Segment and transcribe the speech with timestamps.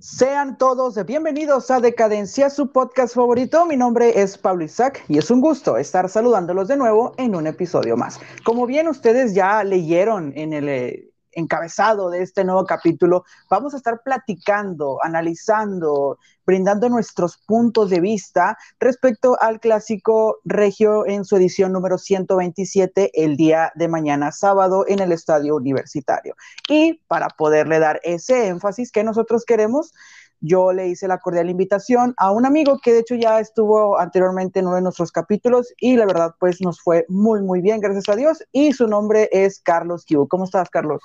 [0.00, 3.66] Sean todos bienvenidos a Decadencia, su podcast favorito.
[3.66, 7.46] Mi nombre es Pablo Isaac y es un gusto estar saludándolos de nuevo en un
[7.46, 8.18] episodio más.
[8.42, 13.76] Como bien ustedes ya leyeron en el eh, encabezado de este nuevo capítulo, vamos a
[13.76, 21.72] estar platicando, analizando, brindando nuestros puntos de vista respecto al clásico regio en su edición
[21.72, 26.34] número 127 el día de mañana sábado en el estadio universitario.
[26.68, 29.92] Y para poderle dar ese énfasis que nosotros queremos,
[30.40, 34.60] yo le hice la cordial invitación a un amigo que de hecho ya estuvo anteriormente
[34.60, 38.08] en uno de nuestros capítulos y la verdad pues nos fue muy muy bien, gracias
[38.08, 38.42] a Dios.
[38.52, 40.28] Y su nombre es Carlos Q.
[40.28, 41.00] ¿Cómo estás, Carlos?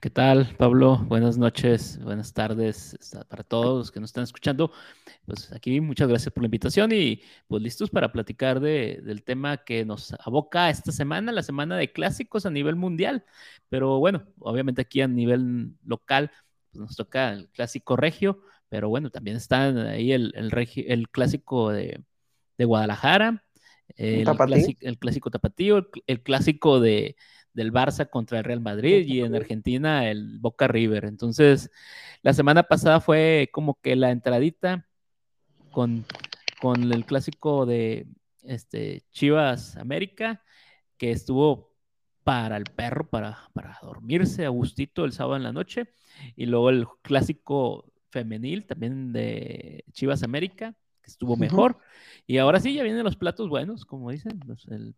[0.00, 0.98] ¿Qué tal, Pablo?
[1.08, 2.96] Buenas noches, buenas tardes
[3.28, 4.70] para todos los que nos están escuchando.
[5.24, 9.56] Pues aquí muchas gracias por la invitación y pues listos para platicar de, del tema
[9.64, 13.24] que nos aboca esta semana, la semana de clásicos a nivel mundial.
[13.68, 16.30] Pero bueno, obviamente aquí a nivel local
[16.70, 22.02] pues nos toca el clásico regio, pero bueno, también está ahí el, el, clásico de,
[22.58, 23.44] Guadalajara,
[23.96, 24.24] el,
[24.98, 27.16] clásico, tapatío, el, clásico de,
[27.52, 31.04] del Barça contra el Real Madrid y en Argentina el Boca River.
[31.04, 31.70] Entonces,
[32.22, 34.86] la semana pasada fue como que la entradita
[35.70, 36.04] con,
[36.60, 38.06] con el clásico de
[38.42, 40.42] este, Chivas América,
[40.96, 41.74] que estuvo
[42.24, 45.88] para el perro, para, para dormirse a gustito el sábado en la noche.
[46.34, 51.78] Y luego el clásico femenil también de Chivas América, que estuvo mejor.
[52.26, 54.40] Y ahora sí, ya vienen los platos buenos, como dicen,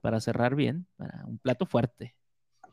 [0.01, 2.14] para cerrar bien, para un plato fuerte.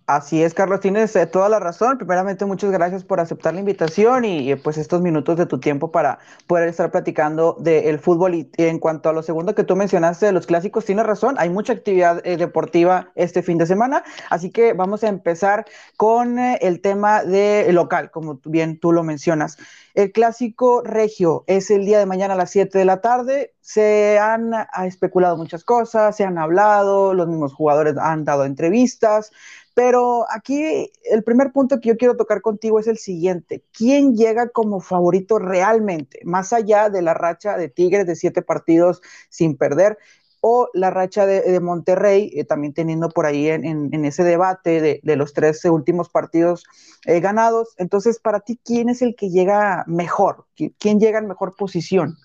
[0.08, 1.98] Así es, Carlos, tienes eh, toda la razón.
[1.98, 6.20] Primeramente, muchas gracias por aceptar la invitación y, pues estos minutos de tu tiempo para
[6.46, 8.36] poder estar platicando del fútbol.
[8.36, 11.50] Y, en cuanto a lo segundo que tú mencionaste de los clásicos, tienes razón, hay
[11.50, 15.66] mucha actividad eh, deportiva este fin de semana, así que vamos a empezar
[15.98, 19.58] con eh, el tema de local, como bien tú lo mencionas.
[19.96, 23.54] El clásico regio es el día de mañana a las 7 de la tarde.
[23.62, 24.52] Se han
[24.86, 29.32] especulado muchas cosas, se han hablado, los mismos jugadores han dado entrevistas,
[29.76, 33.66] pero aquí el primer punto que yo quiero tocar contigo es el siguiente.
[33.74, 36.22] ¿Quién llega como favorito realmente?
[36.24, 39.98] Más allá de la racha de Tigres de siete partidos sin perder
[40.40, 45.34] o la racha de, Monterrey, eh, también teniendo por ahí en, ese debate de, los
[45.34, 46.64] tres últimos partidos
[47.06, 47.74] eh, ganados.
[47.78, 50.46] Entonces, para ti, ¿quién es el que llega mejor?
[50.78, 52.16] ¿Quién llega en mejor posición?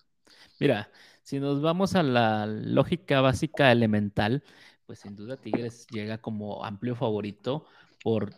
[0.61, 0.91] Mira,
[1.23, 4.45] si nos vamos a la lógica básica elemental,
[4.91, 7.65] pues sin duda Tigres llega como amplio favorito
[8.03, 8.35] por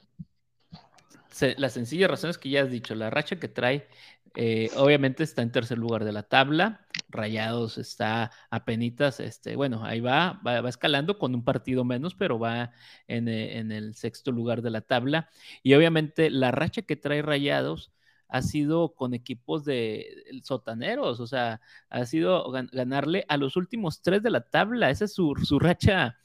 [1.57, 2.95] las sencillas razones que ya has dicho.
[2.95, 3.89] La racha que trae,
[4.35, 6.87] eh, obviamente está en tercer lugar de la tabla.
[7.09, 12.39] Rayados está a penitas, este, bueno, ahí va, va, escalando con un partido menos, pero
[12.39, 12.73] va
[13.09, 15.31] en, eh, en, el sexto lugar de la tabla.
[15.63, 17.95] Y obviamente la racha que trae Rayados
[18.29, 24.23] ha sido con equipos de sotaneros, o sea, ha sido ganarle a los últimos tres
[24.23, 24.91] de la tabla.
[24.91, 26.19] Esa es su, su racha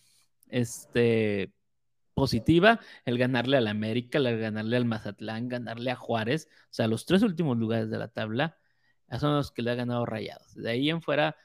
[0.49, 1.53] este,
[2.13, 7.05] positiva, el ganarle al América, el ganarle al Mazatlán, ganarle a Juárez, o sea, los
[7.05, 8.57] tres últimos lugares de la tabla,
[9.19, 10.55] son los que le ha ganado Rayados.
[10.55, 11.35] De ahí en fuera,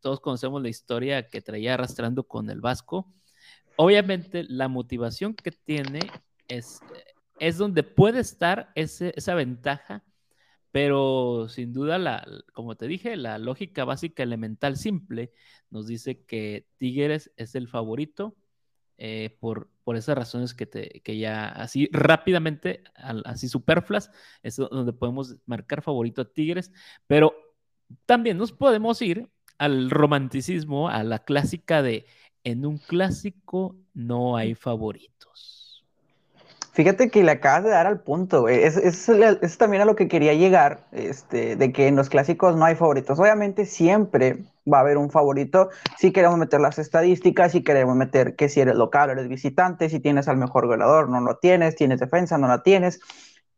[0.00, 3.12] todos conocemos la historia que traía arrastrando con el Vasco.
[3.76, 6.00] Obviamente, la motivación que tiene
[6.48, 6.80] es,
[7.38, 10.02] es donde puede estar esa ventaja,
[10.70, 15.32] pero sin duda, la, como te dije, la lógica básica elemental simple
[15.70, 18.36] nos dice que Tigres es el favorito
[18.98, 22.84] eh, por, por esas razones que, te, que ya así rápidamente,
[23.24, 24.10] así superfluas,
[24.42, 26.70] es donde podemos marcar favorito a Tigres,
[27.06, 27.34] pero
[28.06, 32.06] también nos podemos ir al romanticismo, a la clásica de
[32.44, 35.59] en un clásico no hay favoritos.
[36.80, 40.32] Fíjate que le acabas de dar al punto, Es, es, también a lo que quería
[40.32, 43.20] llegar, este, de que en los clásicos no hay favoritos.
[43.20, 48.34] Obviamente siempre va a haber un favorito si queremos meter las estadísticas, si queremos meter
[48.34, 52.00] que si eres local eres visitante, si tienes al mejor goleador, no lo tienes, tienes
[52.00, 53.00] defensa, no la tienes.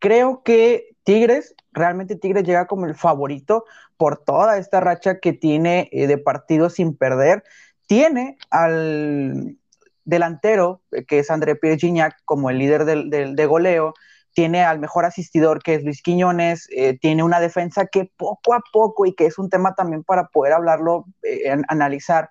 [0.00, 5.88] Creo que Tigres, realmente Tigres llega como el favorito por toda esta racha que tiene
[5.93, 7.44] eh, de partidos sin perder.
[7.87, 9.58] Tiene al,
[10.04, 13.94] delantero, eh, que es André Pierre Gignac, como el líder del, de goleo,
[14.34, 18.60] tiene al mejor asistidor que es Luis Quiñones, eh, tiene una defensa que poco a
[18.72, 22.31] poco, y que es un tema también para poder hablarlo, eh, analizar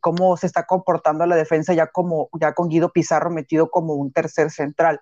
[0.00, 4.12] cómo se está comportando la defensa ya, como, ya con Guido Pizarro metido como un
[4.12, 5.00] tercer central,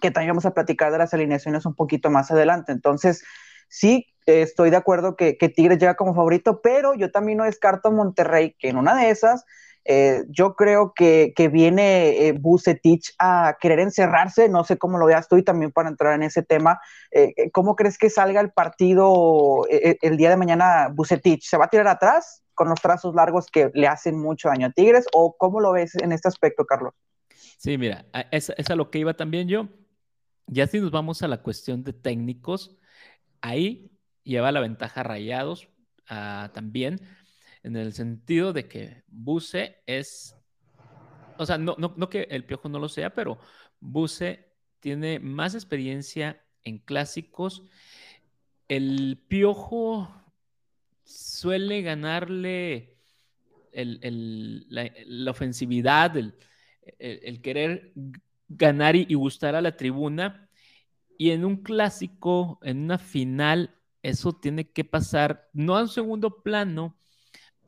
[0.00, 2.72] que también vamos a platicar de las alineaciones un poquito más adelante.
[2.72, 3.22] Entonces,
[3.68, 7.88] sí, estoy de acuerdo que, que Tigres llega como favorito, pero yo también no descarto
[7.88, 9.44] a Monterrey, que en una de esas
[9.90, 15.28] Eh, yo creo que, viene eh, Bucetich a querer encerrarse, no sé cómo lo veas
[15.28, 16.78] tú y también para entrar en ese tema,
[17.10, 21.42] eh, ¿cómo crees que salga el partido el día de mañana Bucetich?
[21.42, 24.72] ¿Se va a tirar atrás con los trazos largos que le hacen mucho daño a
[24.72, 26.92] Tigres o cómo lo ves en este aspecto, Carlos?
[27.56, 29.68] Sí, mira, es, es a lo que iba también yo.
[30.48, 32.76] Ya si nos vamos a la cuestión de técnicos,
[33.40, 33.90] ahí
[34.22, 35.70] lleva la ventaja Rayados
[36.10, 37.00] ah, también
[37.62, 40.36] en el sentido de que Buse es,
[41.36, 43.38] o sea, no, no, que el Piojo no lo sea, pero
[43.80, 47.62] Buse tiene más experiencia en clásicos.
[48.68, 50.08] El Piojo
[51.04, 52.96] suele ganarle
[53.72, 57.92] la, ofensividad, el, querer
[58.48, 60.48] ganar y, gustar a la tribuna.
[61.16, 66.42] Y en un clásico, en una final, eso tiene que pasar no a un segundo
[66.42, 66.96] plano,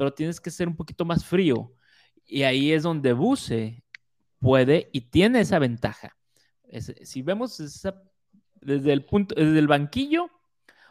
[0.00, 1.74] pero tienes que ser un poquito más frío.
[2.24, 3.84] Y ahí es donde Buse
[4.38, 6.16] puede y tiene esa ventaja.
[7.02, 7.60] si vemos
[8.62, 10.30] desde el punto, desde el banquillo,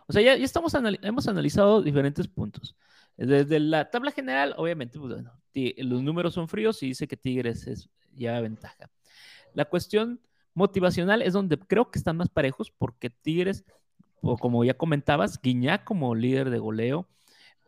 [0.07, 2.75] o sea, ya, estamos hemos analizado diferentes puntos.
[3.17, 5.23] Desde la tabla general, obviamente, pues,
[5.77, 8.91] los números son fríos y dice que Tigres es, lleva ventaja.
[9.55, 10.21] La cuestión
[10.53, 13.65] motivacional es donde creo que están más parejos porque Tigres,
[14.21, 17.09] o como ya comentabas, Guiñá como líder de goleo,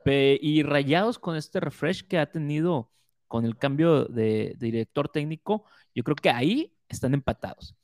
[0.06, 2.92] y rayados con este refresh que ha tenido
[3.28, 5.66] con el cambio de, director técnico,
[5.96, 7.76] yo creo que ahí están empatados.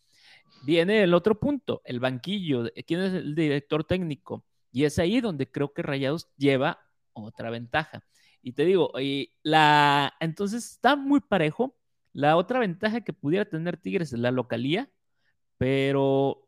[0.64, 4.44] Viene el otro punto, el banquillo, quién es el director técnico.
[4.72, 6.80] Y es ahí donde creo que Rayados lleva
[7.14, 8.04] otra ventaja.
[8.42, 8.92] Y te digo,
[9.44, 11.76] la, entonces está muy parejo.
[12.14, 14.90] La otra ventaja que pudiera tener Tigres es la localía,
[15.58, 16.48] pero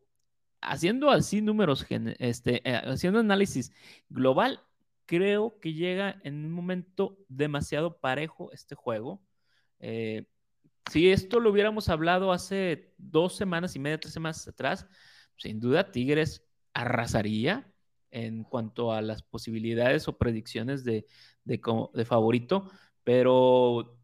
[0.62, 3.72] haciendo así números, este, eh, haciendo análisis
[4.10, 4.62] global,
[5.10, 9.24] creo que llega en un momento demasiado parejo este juego.
[9.80, 10.28] Eh,
[10.92, 14.86] si esto lo hubiéramos hablado hace dos semanas y media, tres semanas atrás,
[15.36, 17.74] sin duda Tigres arrasaría
[18.12, 21.08] en cuanto a las posibilidades o predicciones de,
[21.44, 22.70] de, favorito,
[23.04, 23.98] pero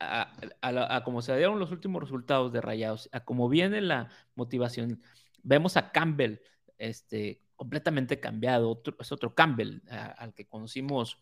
[0.00, 0.32] a,
[0.62, 5.02] a, como se dieron los últimos resultados de Rayados, a como viene la motivación,
[5.42, 6.38] vemos a Campbell
[6.78, 11.16] este, completamente cambiado, es otro Campbell al que conocimos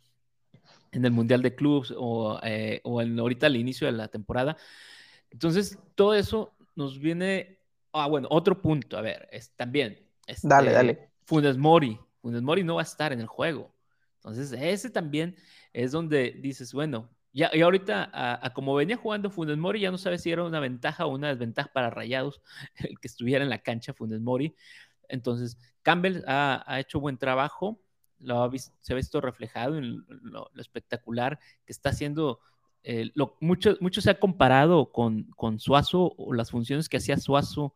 [0.91, 4.57] en el Mundial de Clubs o, eh, o en, ahorita al inicio de la temporada.
[5.29, 7.59] Entonces, todo eso nos viene,
[7.93, 9.99] ah, bueno, otro punto, a ver, es también.
[10.27, 11.11] Este, dale, dale.
[11.27, 13.71] Funes Mori, Funes Mori no va a estar en el juego.
[14.15, 15.37] Entonces, ese también
[15.75, 19.99] es donde dices, bueno, ya, y ahorita, a, como venía jugando Funes Mori, ya no
[19.99, 22.41] sabes si era una ventaja o una desventaja para Rayados
[22.77, 24.57] el que estuviera en la cancha Funes Mori.
[25.11, 27.81] Entonces, Campbell ha, hecho buen trabajo,
[28.19, 32.41] lo se ha visto reflejado en lo, espectacular que está haciendo.
[32.83, 33.11] Eh,
[33.41, 37.75] mucho, mucho, se ha comparado con, con Suazo o las funciones que hacía Suazo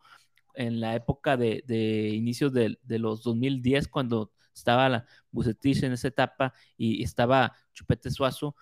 [0.54, 6.08] en la época de, de inicios de, los 2010, cuando estaba la Bucetich en esa
[6.08, 8.54] etapa y estaba Chupete Suazo,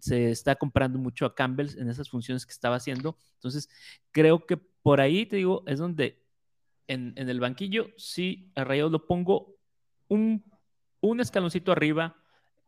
[0.00, 3.16] se está comparando mucho a Campbell en esas funciones que estaba haciendo.
[3.34, 3.68] Entonces,
[4.10, 6.23] creo que por ahí, te digo, es donde
[6.86, 9.56] en, el banquillo, sí, a Rayados lo pongo
[10.08, 10.44] un,
[11.00, 12.16] un escaloncito arriba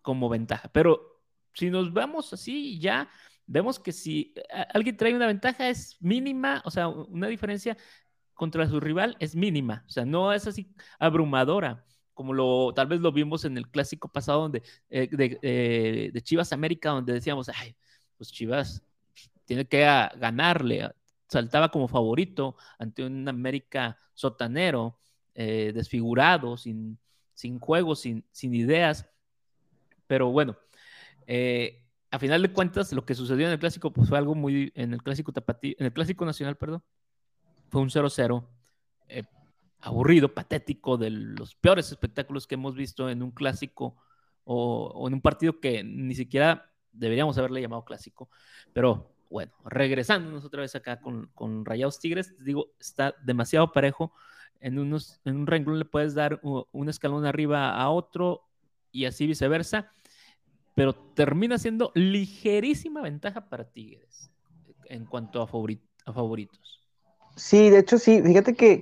[0.02, 0.70] como ventaja.
[0.72, 1.22] Pero
[1.52, 3.08] si nos vamos así, ya
[3.46, 4.34] vemos que si
[4.74, 7.76] alguien trae una ventaja es mínima, o sea, una diferencia
[8.34, 10.68] contra su rival es mínima, o sea, no es así
[10.98, 15.08] abrumadora, como lo tal vez lo vimos en el clásico pasado donde, eh,
[15.42, 17.74] eh, de, Chivas América, donde decíamos, ay,
[18.16, 18.82] pues Chivas
[19.46, 19.80] tiene que
[20.16, 20.90] ganarle,
[21.28, 24.98] saltaba como favorito ante un América sotanero,
[25.34, 26.98] eh, desfigurado, sin,
[27.34, 29.08] sin juegos, sin, sin ideas.
[30.06, 30.56] Pero bueno,
[31.26, 34.72] eh, a final de cuentas, lo que sucedió en el clásico pues, fue algo muy,
[34.74, 36.82] en el clásico tapatí, en el clásico nacional, perdón,
[37.68, 38.46] fue un 0-0
[39.08, 39.24] eh,
[39.80, 43.96] aburrido, patético, de los peores espectáculos que hemos visto en un clásico
[44.44, 48.30] o, o en un partido que ni siquiera deberíamos haberle llamado clásico,
[48.72, 54.12] pero bueno, regresándonos otra vez acá con, con Rayados Tigres, digo, está demasiado parejo.
[54.60, 58.42] En, unos, en un renglón le puedes dar un, escalón arriba a otro
[58.90, 59.92] y así viceversa,
[60.74, 64.30] pero termina siendo ligerísima ventaja para Tigres
[64.86, 66.85] en cuanto a, a favoritos.
[67.36, 68.80] Sí, de hecho sí, fíjate que,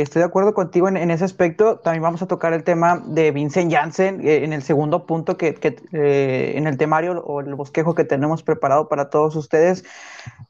[0.00, 1.80] estoy de acuerdo contigo en, ese aspecto.
[1.80, 5.58] También vamos a tocar el tema de Vincent Janssen eh, en el segundo punto que,
[5.92, 9.84] eh, en el temario o el bosquejo que tenemos preparado para todos ustedes.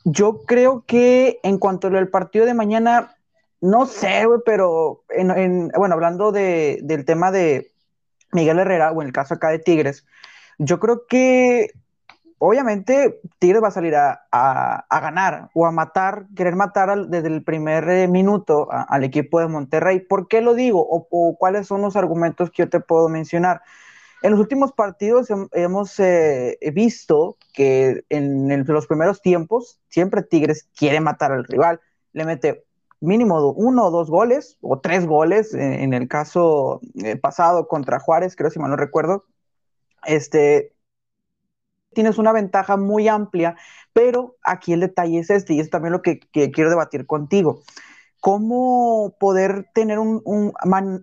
[0.04, 3.16] Yo creo que en cuanto al partido de mañana,
[3.60, 7.72] no sé, pero en, bueno, hablando del tema de
[8.30, 10.06] Miguel Herrera o en el caso acá de Tigres,
[10.58, 11.72] yo creo que
[12.40, 17.88] obviamente Tigres va a salir a, ganar o a matar, querer matar desde el primer
[17.88, 20.00] eh, minuto al equipo de Monterrey.
[20.00, 20.84] ¿Por qué lo digo?
[20.88, 23.60] O, cuáles son los argumentos que yo te puedo mencionar?
[24.22, 31.00] En los últimos partidos hemos eh, visto que en los primeros tiempos siempre Tigres quiere
[31.00, 31.80] matar al rival,
[32.12, 32.64] le mete
[33.00, 38.34] mínimo uno o dos goles o tres goles en, el caso eh, pasado contra Juárez,
[38.34, 39.26] creo si mal no recuerdo.
[40.06, 40.72] Este,
[41.92, 43.56] tienes una ventaja muy amplia,
[43.92, 47.60] pero aquí el detalle es este, y es también lo que, quiero debatir contigo.
[48.20, 50.52] ¿Cómo poder tener un,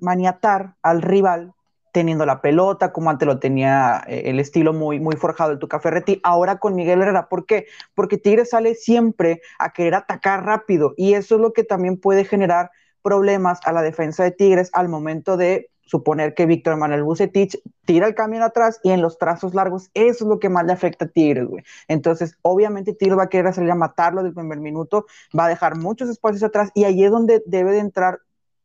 [0.01, 1.53] maniatar al rival
[1.91, 5.79] teniendo la pelota, como antes lo tenía eh, el estilo muy, muy forjado el Tuca
[5.79, 7.27] Ferretti, ahora con Miguel Herrera.
[7.27, 7.65] ¿Por qué?
[7.95, 12.23] Porque Tigres sale siempre a querer atacar rápido y eso es lo que también puede
[12.23, 12.69] generar
[13.01, 18.07] problemas a la defensa de Tigres al momento de suponer que Víctor Manuel Bucetich tira
[18.07, 21.05] el camión atrás y en los trazos largos, eso es lo que más le afecta
[21.05, 21.63] a Tigres, güey.
[21.87, 25.05] Entonces, obviamente Tigres va a querer salir a matarlo del primer minuto,
[25.37, 28.19] va a dejar muchos espacios atrás y ahí es donde debe de entrar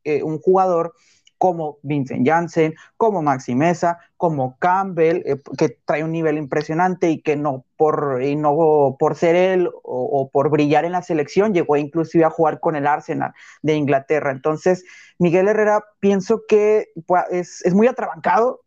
[0.05, 0.95] eh, un jugador
[1.43, 7.21] como Vincent Janssen, como Maxi Mesa, como Campbell, eh, que trae un nivel impresionante y
[7.21, 12.25] que no por, no por ser él o, por brillar en la selección, llegó inclusive
[12.25, 14.31] a jugar con el Arsenal de Inglaterra.
[14.31, 14.85] Entonces,
[15.19, 17.25] Miguel Herrera pienso que pues,
[17.65, 18.61] es, muy atrabancado,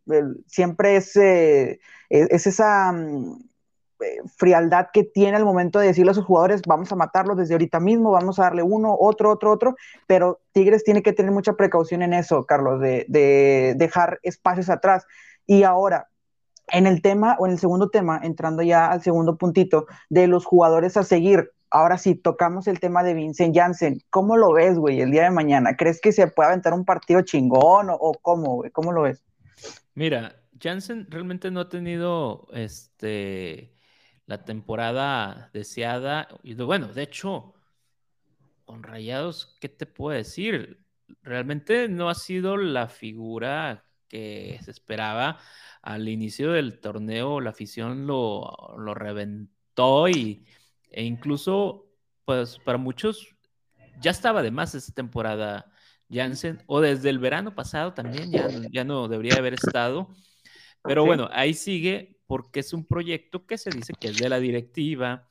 [0.45, 1.79] siempre es, eh,
[2.09, 2.91] es, esa...
[2.91, 3.39] Mm,
[4.37, 7.79] frialdad que tiene al momento de decirle a sus jugadores, vamos a matarlo desde ahorita
[7.79, 9.75] mismo, vamos a darle uno, otro, otro, otro,
[10.07, 15.05] pero Tigres tiene que tener mucha precaución en eso, Carlos, de, dejar espacios atrás.
[15.45, 16.09] Y ahora,
[16.67, 20.45] en el tema, o en el segundo tema, entrando ya al segundo puntito, de los
[20.45, 24.01] jugadores a seguir, ahora sí, tocamos el tema de Vincent Janssen.
[24.09, 25.75] ¿Cómo lo ves, güey, el día de mañana?
[25.75, 28.71] ¿Crees que se puede aventar un partido chingón o, cómo, güey?
[28.71, 29.23] ¿Cómo lo ves?
[29.93, 33.74] Mira, Janssen realmente no ha tenido este
[34.25, 36.27] la temporada deseada.
[36.43, 37.53] Y bueno, de hecho,
[38.65, 40.83] con Rayados, ¿qué te puedo decir?
[41.21, 45.39] Realmente no ha sido la figura que se esperaba.
[45.81, 50.45] Al inicio del torneo, la afición lo, reventó y,
[50.89, 51.91] e incluso,
[52.25, 53.35] pues para muchos,
[54.01, 55.71] ya estaba de más esta temporada
[56.09, 60.09] Jansen, o desde el verano pasado también, ya, ya no debería haber estado.
[60.83, 64.39] Pero bueno, ahí sigue porque es un proyecto que se dice que es de la
[64.39, 65.27] directiva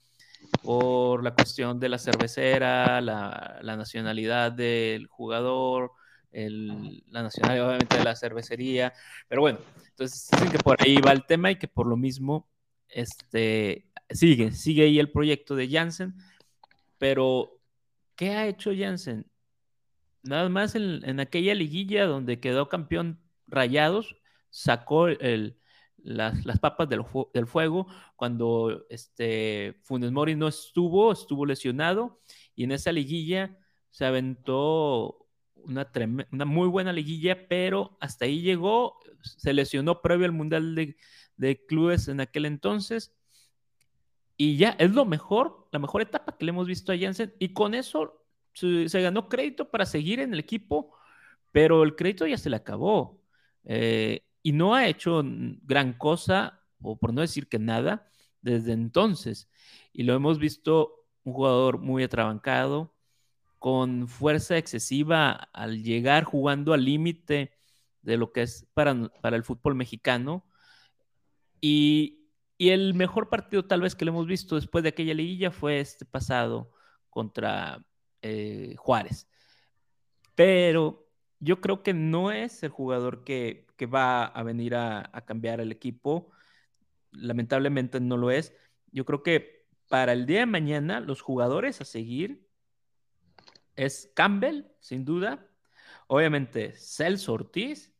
[0.63, 5.93] por la cuestión de la cervecera, la, nacionalidad del jugador,
[6.33, 8.93] la nacionalidad obviamente de la cervecería,
[9.29, 9.59] pero bueno,
[9.91, 12.49] entonces dicen que por ahí va el tema y que por lo mismo
[12.89, 16.15] este, sigue, sigue ahí el proyecto de Janssen,
[16.99, 17.61] pero
[18.17, 19.27] ¿qué ha hecho Janssen?
[20.23, 24.17] Nada más en, en aquella liguilla donde quedó campeón Rayados,
[24.51, 25.59] sacó el,
[26.05, 27.05] las, papas del,
[27.47, 32.21] fuego cuando este, Funes Mori no estuvo, estuvo lesionado
[32.55, 33.59] y en esa liguilla
[33.91, 35.91] se aventó una,
[36.31, 40.97] una muy buena liguilla, pero hasta ahí llegó, se lesionó previo al Mundial de,
[41.37, 43.15] de Clubes en aquel entonces
[44.37, 47.53] y ya es lo mejor, la mejor etapa que le hemos visto a Jansen y
[47.53, 50.95] con eso se, ganó crédito para seguir en el equipo,
[51.53, 53.21] pero el crédito ya se le acabó.
[53.65, 55.23] Eh, y no ha hecho
[55.63, 58.11] gran cosa, o por no decir que nada,
[58.43, 59.49] desde entonces.
[59.93, 62.95] Y lo hemos visto un jugador muy atrabancado,
[63.59, 67.53] con fuerza excesiva al llegar jugando al límite
[68.03, 70.45] de lo que es para, para, el fútbol mexicano.
[71.61, 72.21] Y,
[72.59, 76.05] el mejor partido tal vez que lo hemos visto después de aquella liguilla fue este
[76.05, 76.71] pasado
[77.11, 77.85] contra
[78.23, 79.29] eh, Juárez.
[80.35, 81.04] Pero
[81.45, 86.31] yo creo que no es el jugador que, va a venir a, cambiar el equipo.
[87.13, 88.55] Lamentablemente no lo es.
[88.93, 92.49] Yo creo que para el día de mañana los jugadores a seguir
[93.77, 95.47] es Campbell, sin duda.
[96.07, 97.93] Obviamente Celso Ortiz,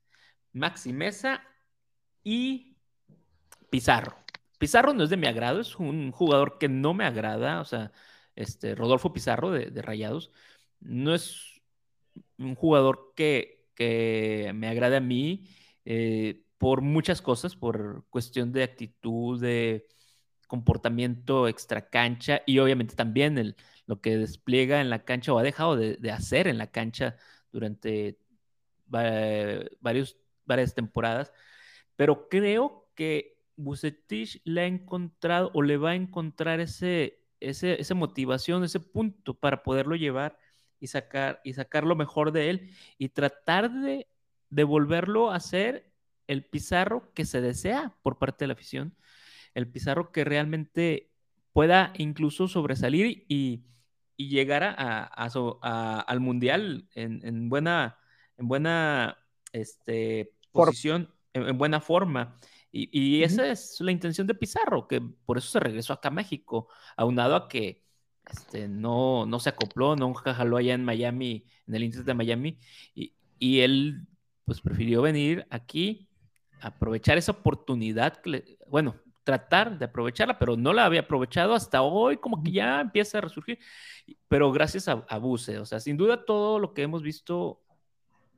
[0.53, 1.43] Maxi Mesa
[2.23, 2.79] y
[3.71, 4.17] Pizarro.
[4.59, 7.61] Pizarro no es de mi agrado, es un jugador que no me agrada.
[7.61, 7.93] O sea,
[8.37, 10.33] este Rodolfo Pizarro de Rayados
[10.81, 11.54] no es
[12.39, 15.47] un jugador que, que me agrade a mí
[15.85, 19.87] eh, por muchas cosas, por cuestión de actitud, de
[20.47, 25.43] comportamiento extra cancha y obviamente también el, lo que despliega en la cancha o ha
[25.43, 27.17] dejado de, hacer en la cancha
[27.53, 28.19] durante
[28.87, 31.33] varios, varias temporadas.
[31.97, 37.95] Pero creo que Bucetich le ha encontrado o le va a encontrar ese, ese, esa
[37.95, 40.39] motivación, ese punto para poderlo llevar
[40.85, 44.07] y sacar, y sacar lo mejor de él y tratar de
[44.55, 45.91] de volverlo a ser
[46.29, 48.97] el Pizarro que se desea por parte de la afición.
[49.55, 51.13] el Pizarro que realmente
[51.53, 53.65] pueda incluso sobresalir y,
[54.17, 55.05] llegar a,
[56.01, 57.99] al Mundial en, buena,
[58.37, 59.19] en buena
[59.53, 62.37] este, posición, en, buena forma.
[62.71, 66.69] Y, esa es la intención de Pizarro, que por eso se regresó acá a México,
[66.97, 67.85] aunado a que
[68.31, 72.59] este, no, no se acopló, no jaló allá en Miami, en el Inter de Miami,
[72.95, 74.07] y, y él
[74.45, 76.09] pues prefirió venir aquí,
[76.61, 78.21] aprovechar esa oportunidad,
[78.69, 83.19] bueno, tratar de aprovecharla, pero no la había aprovechado hasta hoy, como que ya empieza
[83.19, 83.59] a resurgir,
[84.29, 87.65] pero gracias a, a Buse, o sea, sin duda todo lo que hemos visto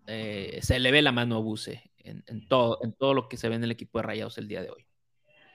[0.06, 3.48] eh, se le ve la mano a Buse en, todo, en todo lo que se
[3.48, 4.86] ve en el equipo de Rayados el día de hoy.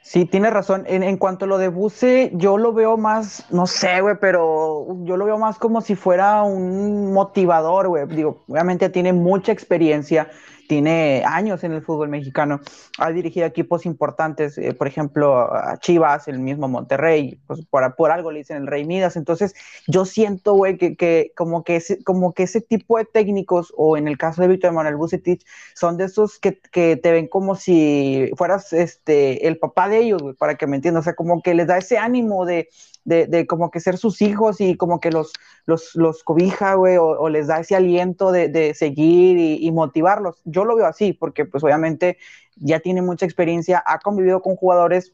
[0.03, 0.84] Sí, tiene razón.
[0.88, 4.88] En, en, cuanto a lo de Buse, yo lo veo más, no sé, güey, pero
[5.03, 8.08] yo lo veo más como si fuera un motivador, güey.
[8.08, 10.29] Digo, obviamente tiene mucha experiencia
[10.72, 12.62] tiene años en el fútbol mexicano,
[12.98, 18.10] ha dirigido equipos importantes, eh, por ejemplo, a Chivas, el mismo Monterrey, pues por, por
[18.10, 19.54] algo le dicen el Rey Midas, entonces
[19.88, 23.98] yo siento, güey, que, que, como, que ese, como que ese tipo de técnicos, o
[23.98, 27.56] en el caso de Víctor Manuel Bucetich, son de esos que, que, te ven como
[27.56, 31.42] si fueras este, el papá de ellos, güey, para que me entiendas, o sea, como
[31.42, 32.70] que les da ese ánimo de,
[33.03, 35.34] de, de, como que ser sus hijos y como que los,
[35.65, 40.41] los, los cobija, güey, o, les da ese aliento de, de seguir y, motivarlos.
[40.46, 42.17] Yo lo veo así, porque pues obviamente
[42.55, 45.12] ya tiene mucha experiencia, ha convivido con jugadores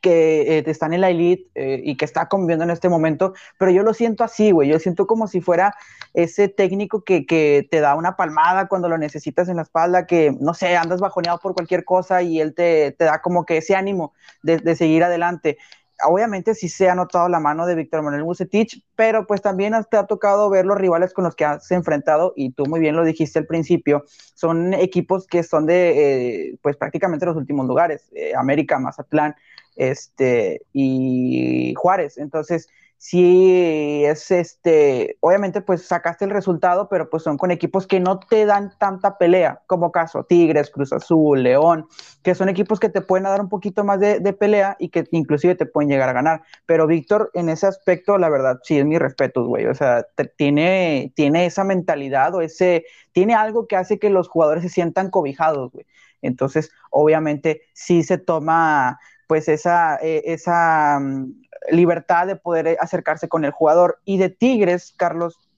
[0.00, 3.70] que eh, están en la elite eh, y que está conviviendo en este momento, pero
[3.70, 5.74] yo lo siento así, güey, yo siento como si fuera
[6.14, 10.36] ese técnico que, que, te da una palmada cuando lo necesitas en la espalda, que,
[10.40, 13.76] no sé, andas bajoneado por cualquier cosa y él te, te da como que ese
[13.76, 15.58] ánimo de, de seguir adelante
[16.06, 19.96] obviamente sí se ha notado la mano de Víctor Manuel Bucetich, pero pues también te
[19.96, 23.04] ha tocado ver los rivales con los que has enfrentado, y tú muy bien lo
[23.04, 28.32] dijiste al principio, son equipos que son de, eh, pues prácticamente los últimos lugares, eh,
[28.36, 29.34] América, Mazatlán,
[29.76, 32.68] este, y Juárez, entonces
[33.04, 38.18] sí es este, obviamente pues sacaste el resultado, pero pues son con equipos que no
[38.18, 41.86] te dan tanta pelea, como caso Tigres, Cruz Azul, León,
[42.22, 45.54] que son equipos que te pueden dar un poquito más de, pelea y que inclusive
[45.54, 46.44] te pueden llegar a ganar.
[46.64, 49.66] Pero Víctor, en ese aspecto, la verdad, sí es mi respeto, güey.
[49.66, 50.06] O sea,
[50.38, 55.10] tiene, tiene esa mentalidad o ese, tiene algo que hace que los jugadores se sientan
[55.10, 55.84] cobijados, güey.
[56.22, 63.28] Entonces, obviamente, sí se toma pues esa, eh, esa mm, libertad de poder eh, acercarse
[63.28, 64.00] con el jugador.
[64.04, 65.48] Y de Tigres, Carlos,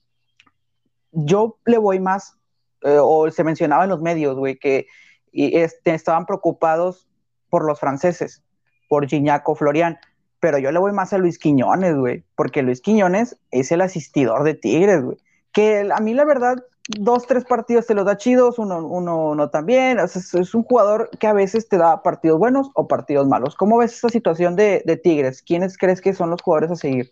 [1.11, 2.37] yo le voy más,
[2.83, 4.87] eh, o se mencionaba en los medios, güey, que
[5.33, 7.07] este, estaban preocupados
[7.49, 8.43] por los franceses,
[8.89, 9.97] por Gignac o Florian,
[10.39, 14.43] pero yo le voy más a Luis Quiñones, güey, porque Luis Quiñones es el asistidor
[14.43, 15.17] de Tigres, güey.
[15.51, 19.49] Que a mí la verdad dos, tres partidos te los da chidos, uno, uno no
[19.49, 19.99] también.
[19.99, 23.55] es, un jugador que a veces te da partidos buenos o partidos malos.
[23.55, 25.41] ¿Cómo ves esa situación de, Tigres?
[25.41, 27.11] ¿Quiénes crees que son los jugadores a seguir?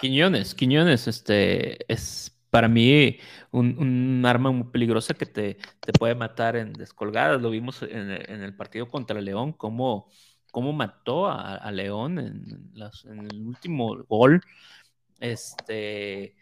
[0.00, 3.18] Quiñones, Quiñones, este es para mí
[3.50, 7.40] un, arma muy peligrosa que te, te, puede matar en descolgadas.
[7.40, 10.08] Lo vimos en, el partido contra León, cómo,
[10.50, 12.72] cómo mató a, León en,
[13.04, 14.42] en el último gol.
[15.20, 16.36] Este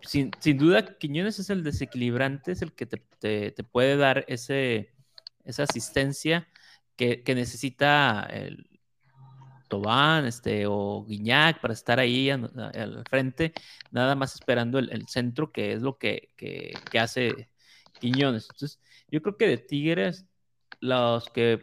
[0.00, 4.92] sin, duda, Quiñones es el desequilibrante, es el que te, puede dar ese,
[5.44, 6.48] esa asistencia
[6.96, 8.68] que, necesita el
[9.68, 13.52] Tobán este, o Guiñac para estar ahí al, frente,
[13.90, 16.30] nada más esperando el, centro, que es lo que,
[16.98, 17.48] hace
[18.00, 18.48] Quiñones.
[18.50, 20.26] Entonces, yo creo que de Tigres,
[20.80, 21.62] los que,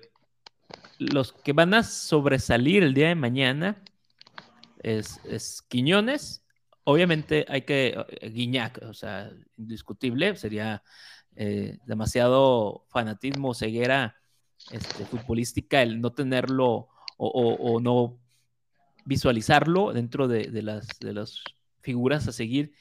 [0.98, 3.84] los que van a sobresalir el día de mañana
[4.82, 6.44] es, es Quiñones
[6.84, 10.84] Obviamente hay que, eh, Guiñac, o sea, indiscutible, sería
[11.36, 14.16] eh, demasiado fanatismo, ceguera
[14.72, 18.18] este, futbolística el no tenerlo o, no
[19.06, 21.44] visualizarlo dentro de, las, de las
[21.82, 22.74] figuras a seguir.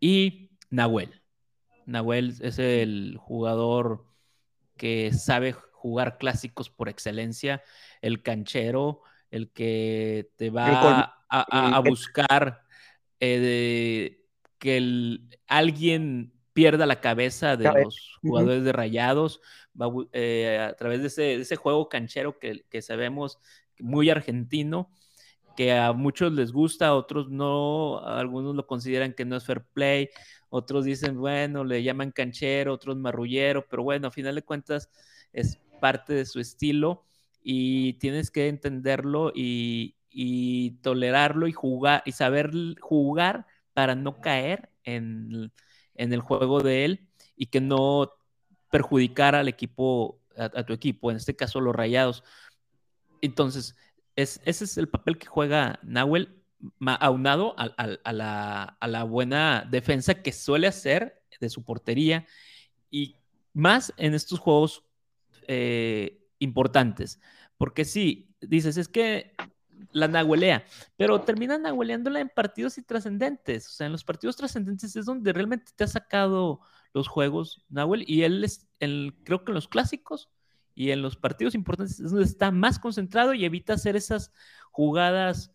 [0.00, 1.22] Y Nahuel.
[1.86, 4.04] Nahuel es el jugador
[4.76, 7.62] que sabe jugar clásicos por excelencia,
[8.02, 12.67] el canchero, el que te va a buscar
[13.20, 14.24] eh,
[14.58, 19.40] que alguien pierda la cabeza de los jugadores de rayados
[20.12, 23.38] eh, a través de ese, juego canchero que, sabemos
[23.78, 24.90] muy argentino,
[25.56, 29.64] que a muchos les gusta, a otros no, algunos lo consideran que no es fair
[29.72, 30.08] play,
[30.50, 34.90] otros dicen, bueno, le llaman canchero, otros marrullero, pero bueno, a final de cuentas
[35.32, 37.04] es parte de su estilo
[37.40, 44.70] y tienes que entenderlo y, y tolerarlo y jugar y saber jugar para no caer
[44.84, 45.52] en,
[45.94, 48.12] el juego de él y que no
[48.70, 52.24] perjudicar al equipo, a, tu equipo, en este caso los rayados.
[53.20, 53.76] Entonces,
[54.16, 56.42] es, ese es el papel que juega Nahuel,
[56.80, 57.66] aunado a,
[58.04, 58.12] a,
[58.88, 62.26] la, buena defensa que suele hacer de su portería
[62.90, 63.16] y
[63.52, 64.84] más en estos juegos
[65.46, 67.20] eh, importantes.
[67.56, 69.34] Porque sí, dices, es que
[69.92, 70.64] la nahuelea,
[70.96, 73.66] pero termina nahueleándola en partidos intrascendentes.
[73.68, 76.60] O sea, en los partidos trascendentes es donde realmente te ha sacado
[76.94, 80.30] los juegos Nahuel y él es, el, creo que en los clásicos
[80.74, 84.32] y en los partidos importantes es donde está más concentrado y evita hacer esas
[84.70, 85.52] jugadas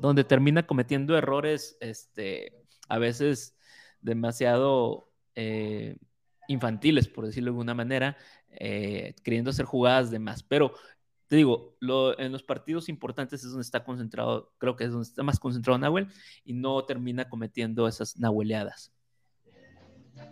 [0.00, 3.56] donde termina cometiendo errores, este, a veces
[4.00, 5.96] demasiado eh,
[6.48, 8.16] infantiles, por decirlo de alguna manera,
[8.48, 10.42] eh, queriendo hacer jugadas de más.
[10.42, 10.72] Pero
[11.30, 11.76] te digo,
[12.18, 15.78] en los partidos importantes es donde está concentrado, creo que es donde está más concentrado
[15.78, 16.08] Nahuel
[16.44, 18.92] y no termina cometiendo esas nahueleadas.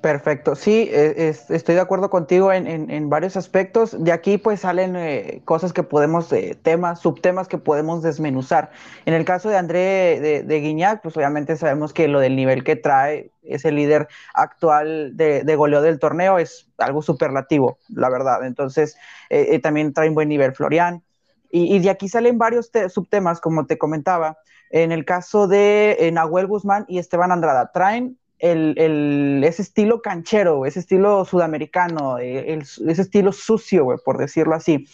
[0.01, 3.96] Perfecto, sí, e, estoy de acuerdo contigo en, varios aspectos.
[3.98, 8.70] De aquí pues salen eh, cosas que podemos, eh, temas, subtemas que podemos desmenuzar.
[9.07, 12.62] En el caso de André de, de, Guiñac, pues obviamente sabemos que lo del nivel
[12.62, 18.46] que trae es el líder actual de, goleo del torneo, es algo superlativo, la verdad.
[18.46, 18.96] Entonces,
[19.31, 21.03] eh, también trae un buen nivel Florian.
[21.51, 24.38] Y, y de aquí salen varios subtemas, como te comentaba.
[24.70, 30.81] En el caso de Nahuel Guzmán y Esteban Andrada, traen el, ese estilo canchero, ese
[30.81, 34.88] estilo sudamericano, eh, ese estilo sucio, por decirlo así.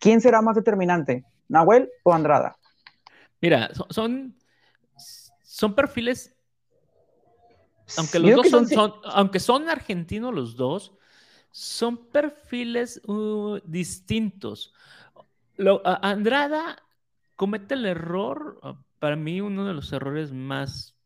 [0.00, 2.56] ¿Quién será más determinante, Nahuel o Andrada?
[3.40, 4.34] Mira, son,
[5.42, 6.34] son, perfiles,
[7.96, 10.92] aunque los dos son, aunque son argentinos los dos,
[11.50, 14.72] son perfiles uh, distintos.
[15.84, 16.82] Andrada
[17.36, 18.60] comete el error,
[18.98, 20.97] para mí uno de los errores más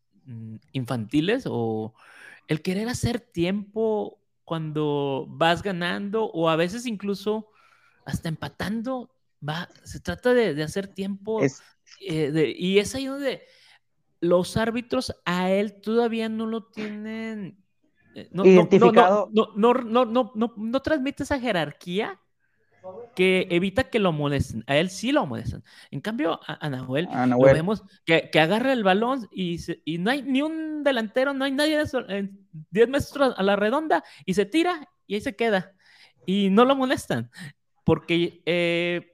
[0.71, 1.93] infantiles o
[2.47, 7.49] el querer hacer tiempo cuando vas ganando o a veces incluso
[8.05, 9.09] hasta empatando,
[9.47, 11.41] va, se trata de, hacer tiempo
[12.01, 13.43] eh, y es ahí donde
[14.19, 17.57] los árbitros a él todavía no lo tienen
[18.15, 19.29] eh, identificado.
[19.33, 22.19] No, no, no, no, no, no transmite esa jerarquía
[23.15, 24.63] que evita que lo molesten.
[24.67, 25.63] A él sí lo molestan.
[25.91, 30.23] En cambio, a, Nahuel, lo vemos que, que, agarra el balón y, y, no hay
[30.23, 34.89] ni un delantero, no hay nadie en 10 metros a la redonda y se tira
[35.07, 35.73] y ahí se queda.
[36.25, 37.29] Y no lo molestan
[37.83, 39.13] porque eh,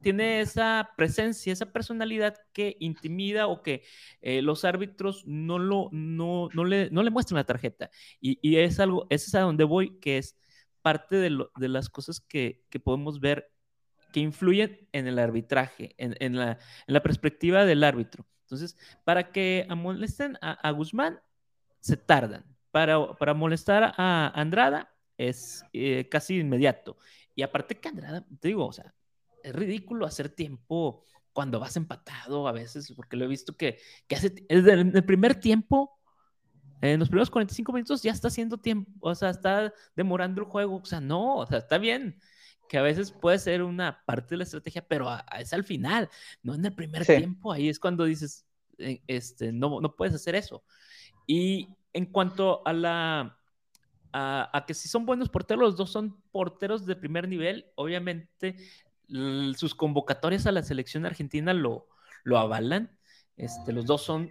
[0.00, 3.82] tiene esa presencia, esa personalidad que intimida o que
[4.20, 7.90] eh, los árbitros no, lo, no, no, le, no le muestran la tarjeta.
[8.20, 10.36] Y, y es algo, ese es a donde voy, que es
[10.82, 11.30] parte de,
[11.68, 13.52] las cosas que, podemos ver
[14.12, 18.26] que influyen en el arbitraje, en, la, perspectiva del árbitro.
[18.42, 21.20] Entonces, para que molesten a, Guzmán,
[21.80, 22.44] se tardan.
[22.70, 26.96] Para, molestar a Andrada, es eh, casi inmediato.
[27.34, 28.72] Y aparte que Andrada, te digo, o
[29.42, 34.16] es ridículo hacer tiempo cuando vas empatado a veces, porque lo he visto que, que
[34.16, 35.99] hace, en el primer tiempo
[36.80, 40.76] en los primeros 45 minutos ya está haciendo tiempo, o sea, está demorando el juego,
[40.76, 42.18] o sea, no, o sea, está bien
[42.70, 46.08] que a veces puede ser una parte de la estrategia, pero es al final,
[46.40, 48.46] no en el primer tiempo, ahí es cuando dices,
[48.78, 50.62] eh, este, no, no puedes hacer eso.
[51.26, 53.36] Y en cuanto a la,
[54.12, 58.54] a, que si son buenos porteros, los dos son porteros de primer nivel, obviamente
[59.56, 61.88] sus convocatorias a la selección argentina lo,
[62.22, 62.96] lo avalan,
[63.36, 64.30] este, los dos son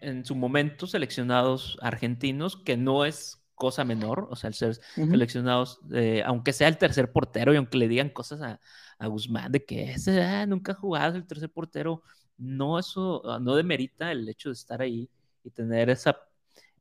[0.00, 5.80] en su momento seleccionados argentinos, que no es cosa menor, o sea, el ser seleccionados,
[5.92, 8.60] eh, aunque sea el tercer portero y aunque le digan cosas a,
[9.08, 12.02] Guzmán de que ese ah, nunca ha jugado el tercer portero,
[12.38, 15.10] no eso ah, no demerita el hecho de estar ahí
[15.44, 16.16] y tener esa,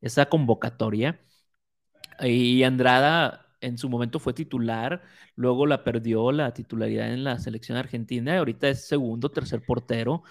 [0.01, 1.19] esa convocatoria.
[2.21, 5.03] Y Andrada en su momento fue titular,
[5.35, 10.23] luego la perdió la titularidad en la selección argentina y ahorita es segundo, tercer portero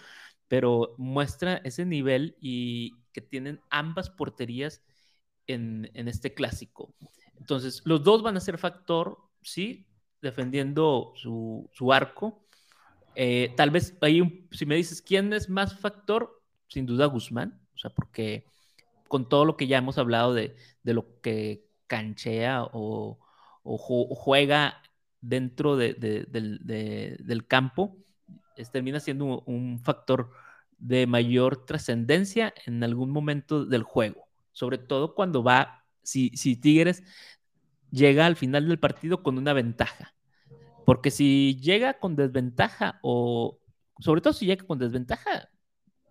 [0.55, 4.85] pero muestra ese nivel y que tienen ambas porterías
[5.49, 6.95] en, este clásico.
[7.37, 9.89] Entonces, los dos van a ser factor, sí,
[10.23, 12.47] defendiendo su, arco.
[13.17, 17.79] Eh, tal vez ahí, si me dices quién es más factor, sin duda Guzmán, o
[17.79, 18.47] sea, porque
[19.09, 23.19] con todo lo que ya hemos hablado de, lo que canchea o,
[23.65, 24.81] juega
[25.21, 27.97] dentro del campo,
[28.71, 30.31] termina siendo un, factor
[30.85, 37.03] de mayor trascendencia en algún momento del juego, sobre todo cuando va, si, si Tigres
[37.91, 40.15] llega al final del partido con una ventaja,
[40.85, 43.59] porque si llega con desventaja o
[43.99, 45.49] sobre todo si llega con desventaja,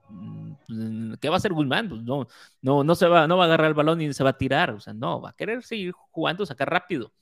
[0.09, 1.89] mm, ¿qué va a hacer Guzmán?
[1.89, 2.27] Pues no,
[2.63, 4.71] no, no se va, no va a agarrar el balón y se va a tirar,
[4.71, 7.13] o sea, no, va a querer seguir jugando, sacar rápido.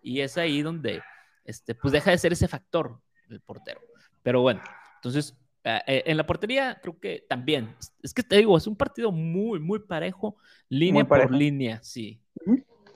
[0.00, 1.02] Y es ahí donde,
[1.44, 3.80] este, pues deja de ser ese factor el portero.
[4.22, 4.62] Pero bueno,
[4.96, 7.74] entonces eh, en la portería creo que también.
[8.02, 10.36] Es que te digo, es un partido muy, muy parejo,
[10.68, 12.20] línea por línea, sí.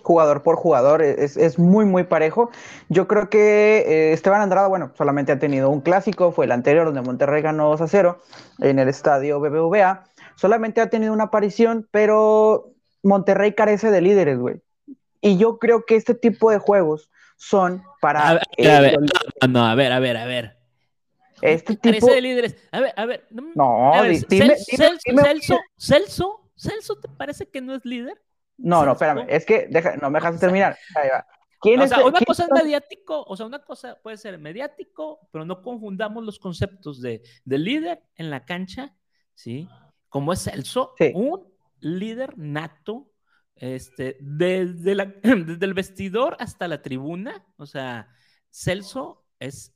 [0.02, 2.50] Jugador por jugador, es, muy, muy parejo.
[2.88, 6.86] Yo creo que eh, Esteban Andrada, bueno, solamente ha tenido un clásico, fue el anterior
[6.86, 8.20] donde Monterrey ganó 2 a 0
[8.60, 10.04] en el estadio BBVA.
[10.36, 14.60] Solamente ha tenido una aparición, pero Monterrey carece de líderes, güey.
[15.20, 18.28] Y yo creo que este tipo de juegos son para...
[18.28, 18.98] A ver, a ver,
[19.48, 20.55] no, a ver, a ver, a ver.
[21.42, 22.56] Este tipo de líderes.
[22.72, 23.26] A ver, a ver.
[23.30, 23.92] No,
[24.28, 28.20] dime, Celso, Celso, Celso, ¿te parece que no es líder?
[28.58, 29.26] No, no, espérame.
[29.28, 29.68] Es que
[30.00, 30.78] no me dejas terminar.
[30.94, 31.26] Ahí va.
[31.60, 35.44] ¿Quién o sea, una cosa es mediático, o sea, una cosa puede ser mediático, pero
[35.44, 38.94] no confundamos los conceptos de, de líder en la cancha,
[39.34, 39.68] ¿sí?
[40.08, 43.10] Como es Celso, un líder nato,
[43.54, 48.08] este, desde, la, desde el vestidor hasta la tribuna, o sea,
[48.50, 49.75] Celso es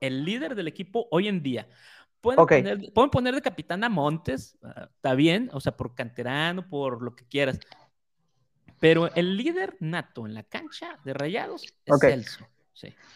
[0.00, 1.68] el líder del equipo hoy en día.
[2.20, 2.44] Pueden,
[3.10, 7.24] poner, de capitán a Montes, ah, está bien, o sea, por canterano, por lo que
[7.24, 7.58] quieras.
[8.78, 12.46] Pero el líder nato en la cancha de Rayados es Celso.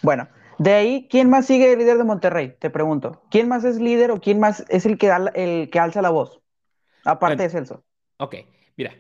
[0.03, 2.57] Bueno, de ahí, ¿quién más sigue el líder de Monterrey?
[2.59, 3.23] Te pregunto.
[3.31, 6.41] ¿Quién más es líder o quién más es el que, el que alza la voz?
[7.05, 7.85] Aparte de Celso.
[8.19, 8.37] Ok,
[8.77, 8.95] mira,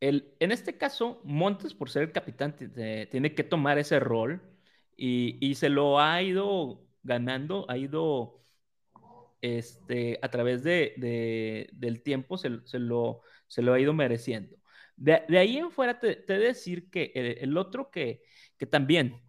[0.00, 4.40] el, en este caso, Montes, por ser el capitán, tiene que tomar ese rol
[4.96, 8.38] y, y se lo ha ido ganando, ha ido
[9.40, 14.56] este, a través de, del tiempo, se, lo, se lo ha ido mereciendo.
[14.96, 18.22] De, ahí en fuera te, te decir que el, otro que,
[18.56, 19.20] que, también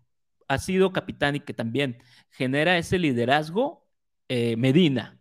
[0.47, 3.87] ha sido capitán y que también genera ese liderazgo,
[4.27, 5.19] eh, Medina.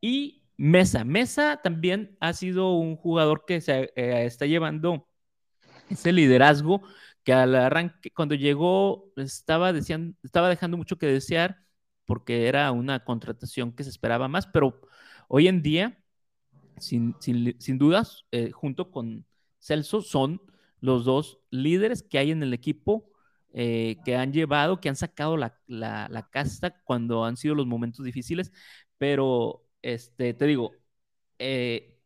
[0.00, 1.04] Y Mesa.
[1.04, 5.08] Mesa también ha sido un jugador que se eh, está llevando
[5.90, 6.82] ese liderazgo
[7.24, 11.65] que al arranque, cuando llegó, estaba, estaba dejando mucho que desear
[12.06, 14.80] porque era una contratación que se esperaba más, pero
[15.28, 15.98] hoy en día,
[16.78, 17.14] sin,
[17.78, 19.26] dudas, eh, junto con
[19.58, 20.40] Celso, son
[20.80, 23.10] los dos líderes que hay en el equipo
[23.52, 28.04] eh, que han llevado, que han sacado la, la, casta cuando han sido los momentos
[28.04, 28.52] difíciles,
[28.98, 30.72] pero este, te digo,
[31.38, 31.98] eh,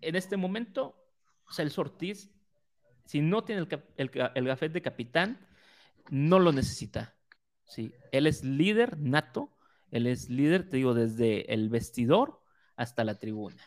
[0.00, 0.96] en este momento,
[1.50, 2.30] Celso Ortiz,
[3.06, 5.46] si no tiene el, el, el gafet de capitán,
[6.10, 7.15] no lo necesita.
[7.66, 9.50] Sí, él es líder nato,
[9.90, 12.40] él es líder, te digo, desde el vestidor
[12.76, 13.62] hasta la tribuna.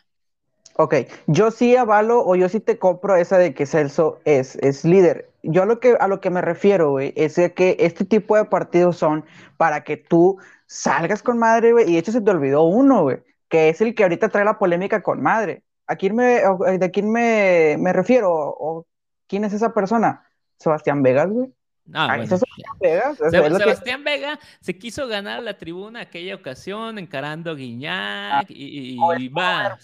[0.75, 0.95] Ok,
[1.27, 5.29] yo sí avalo o yo sí te compro esa de que Celso es, es líder.
[5.43, 8.45] Yo a lo que, a lo que me refiero, güey, es que este tipo de
[8.45, 9.25] partidos son
[9.57, 13.17] para que tú salgas con madre, güey, y de hecho se te olvidó uno, güey,
[13.49, 15.63] que es el que ahorita trae la polémica con madre.
[15.87, 16.41] ¿A quién me,
[16.77, 18.31] ¿De quién me, me refiero?
[18.31, 18.85] ¿O
[19.27, 20.23] quién es esa persona?
[20.57, 21.51] Sebastián Vegas, güey.
[21.93, 29.29] Ah, Sebastián Vega se quiso ganar la tribuna aquella ocasión encarando a Guiñac ah, y,
[29.29, 29.77] va.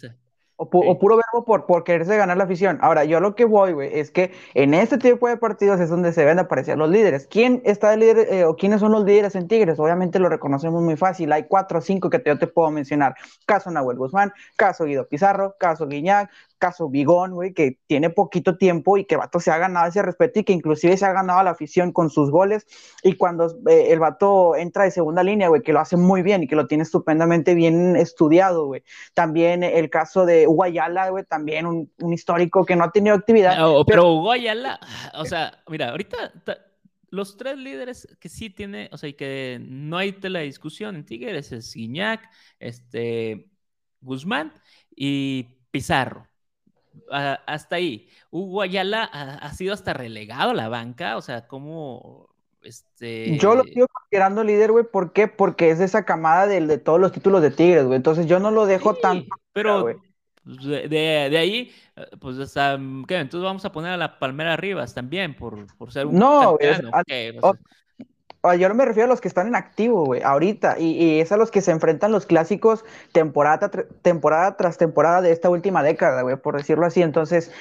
[0.58, 2.80] O, puro verbo por, por quererse ganar la afición.
[2.82, 6.14] Ahora, yo lo que voy, güey, es que en este tipo de partidos es donde
[6.14, 7.28] se ven aparecer los líderes.
[7.28, 9.80] ¿Quién está de líder eh, o quiénes son los líderes en Tigres?
[9.80, 11.34] Obviamente lo reconocemos muy fácil.
[11.34, 13.16] Hay cuatro o cinco que yo te puedo mencionar.
[13.46, 16.32] Caso Nahuel Guzmán, caso Guido Pizarro, caso Guiñac,
[16.66, 20.40] caso Bigón, güey, que tiene poquito tiempo y que vato se ha ganado ese respeto
[20.40, 22.66] y que inclusive se ha ganado la afición con sus goles.
[23.04, 26.42] Y cuando eh, el vato entra de segunda línea, güey, que lo hace muy bien
[26.42, 28.84] y que lo tiene estupendamente bien estudiado, güey.
[29.14, 33.58] También el caso de Guayala, güey, también un, histórico que no ha tenido actividad.
[33.86, 34.80] pero, Guayala,
[35.14, 36.32] o sea, mira, ahorita
[37.12, 40.96] los tres líderes que sí tiene, o sea, y que no hay tela de discusión
[40.96, 42.28] en Tigres es Guiñac,
[42.60, 43.52] este,
[44.02, 44.52] Guzmán
[44.96, 46.28] y Pizarro
[47.12, 48.10] hasta ahí.
[48.32, 52.30] Hugo Ayala ha, sido hasta relegado a la banca, o sea, como
[52.62, 53.38] este...
[53.38, 55.28] Yo lo sigo considerando líder, güey, ¿por qué?
[55.28, 58.40] Porque es de esa camada de, de todos los títulos de Tigres, güey, entonces yo
[58.40, 59.26] no lo dejo tan...
[59.54, 59.98] Pero pues,
[60.64, 63.18] de, de, ahí, eh, pues hasta, ¿qué?
[63.18, 66.16] Entonces vamos a poner a la Palmera arriba también, por, por ser un...
[66.16, 66.58] No,
[68.54, 71.32] yo no me refiero a los que están en activo, güey, ahorita, y, y, es
[71.32, 73.72] a los que se enfrentan los clásicos temporada,
[74.04, 77.02] temporada tras temporada de esta última década, güey, por decirlo así.
[77.02, 77.52] Entonces,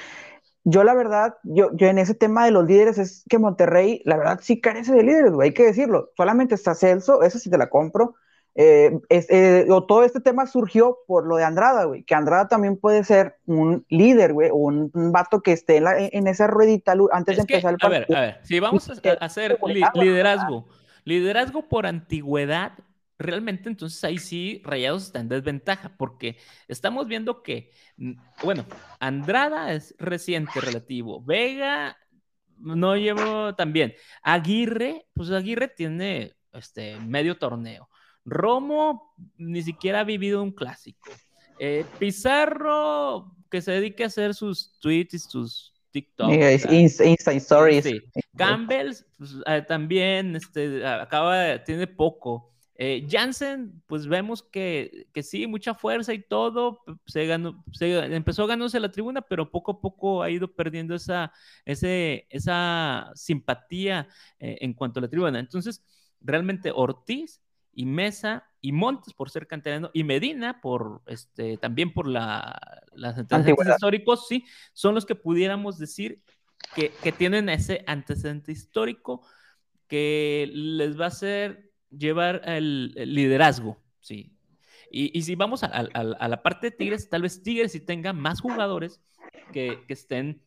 [0.63, 4.17] yo la verdad, yo, yo en ese tema de los líderes es que Monterrey, la
[4.17, 6.11] verdad, sí carece de líderes, güey, hay que decirlo.
[6.17, 8.15] Solamente está Celso, esa sí te la compro.
[8.57, 12.77] Eh, eh, o todo este tema surgió por lo de Andrada, güey, que Andrada también
[12.77, 17.41] puede ser un líder, güey, un, un, vato que esté en, esa ruedita antes de
[17.41, 18.17] empezar el partido.
[18.17, 19.59] A ver, a ver, si vamos a, hacer
[19.93, 20.69] liderazgo,
[21.03, 22.71] liderazgo por antigüedad,
[23.19, 26.37] realmente entonces ahí sí Rayados está en desventaja, porque
[26.69, 27.71] estamos viendo que,
[28.41, 28.65] bueno,
[29.01, 31.97] Andrada es reciente relativo, Vega
[32.57, 37.89] no llevo tan bien, Aguirre, pues Aguirre tiene este medio torneo.
[38.25, 41.11] Romo ni siquiera ha vivido un clásico.
[41.59, 46.29] Eh, Pizarro, que se dedique a hacer sus tweets y sus TikTok.
[46.69, 47.87] Insta, Stories.
[48.35, 52.51] Campbell pues, eh, también este, acaba, tiene poco.
[52.77, 58.45] Eh, Jansen, pues vemos que, que, sí, mucha fuerza y todo, se, ganó, se empezó
[58.47, 61.31] ganándose la tribuna, pero poco a poco ha ido perdiendo esa,
[61.63, 64.09] ese, esa simpatía
[64.39, 65.39] eh, en cuanto a la tribuna.
[65.39, 65.81] Entonces,
[66.19, 67.41] realmente Ortiz
[67.75, 73.17] y Mesa y Montes por ser canterano y Medina por este también por la, las
[73.17, 76.23] antecedentes históricos, sí, son los que pudiéramos decir
[76.73, 79.21] que, que tienen ese antecedente histórico
[79.87, 84.31] que les va a hacer llevar el, liderazgo, sí.
[84.89, 88.13] Y, y, si vamos a, a, la parte de Tigres, tal vez Tigres sí tenga
[88.13, 89.01] más jugadores
[89.51, 90.41] que, que estén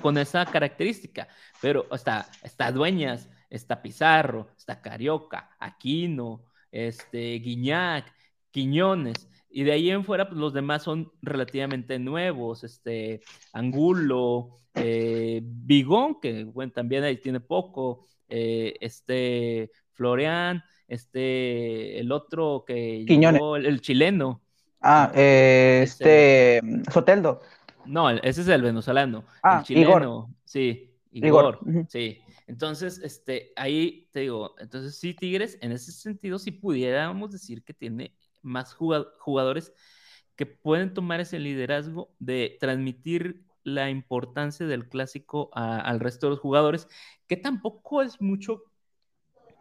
[0.00, 1.28] con esa característica,
[1.60, 8.12] pero está, está Dueñas, está Pizarro, está Carioca, Aquino, este, Guiñac,
[8.50, 15.40] Quiñones, y de ahí en fuera, pues los demás son relativamente nuevos, este, Angulo, eh,
[15.42, 23.56] Bigón, que bueno, también ahí tiene poco, eh, este, Florian, este, el otro que llegó,
[23.56, 24.42] el, chileno.
[24.80, 26.60] Ah, eh, este,
[26.92, 27.40] Soteldo.
[27.86, 29.24] No, ese es el venezolano.
[29.42, 31.58] Ah, el chileno, sí, Igor,
[31.88, 32.20] sí.
[32.48, 37.74] Entonces, este, ahí te digo, entonces sí, Tigres, en ese sentido, sí pudiéramos decir que
[37.74, 39.72] tiene más jugadores
[40.34, 46.40] que pueden tomar ese liderazgo de transmitir la importancia del clásico al resto de los
[46.40, 46.88] jugadores,
[47.26, 48.62] que tampoco es mucho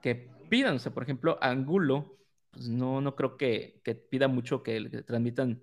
[0.01, 0.75] que pidan.
[0.75, 2.17] O sea, por ejemplo, Angulo,
[2.51, 5.61] pues no, no creo que, pida mucho que, transmitan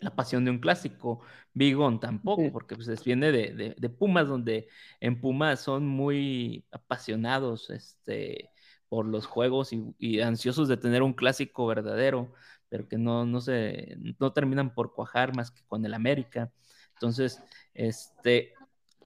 [0.00, 1.20] la pasión de un clásico.
[1.52, 4.68] Bigón tampoco, porque pues viene de, Pumas, donde
[5.00, 8.50] en Pumas son muy apasionados este,
[8.88, 12.32] por los juegos y, ansiosos de tener un clásico verdadero,
[12.68, 16.52] pero que no, no, se, no terminan por cuajar más que con el América.
[16.94, 17.42] Entonces,
[17.74, 18.54] este,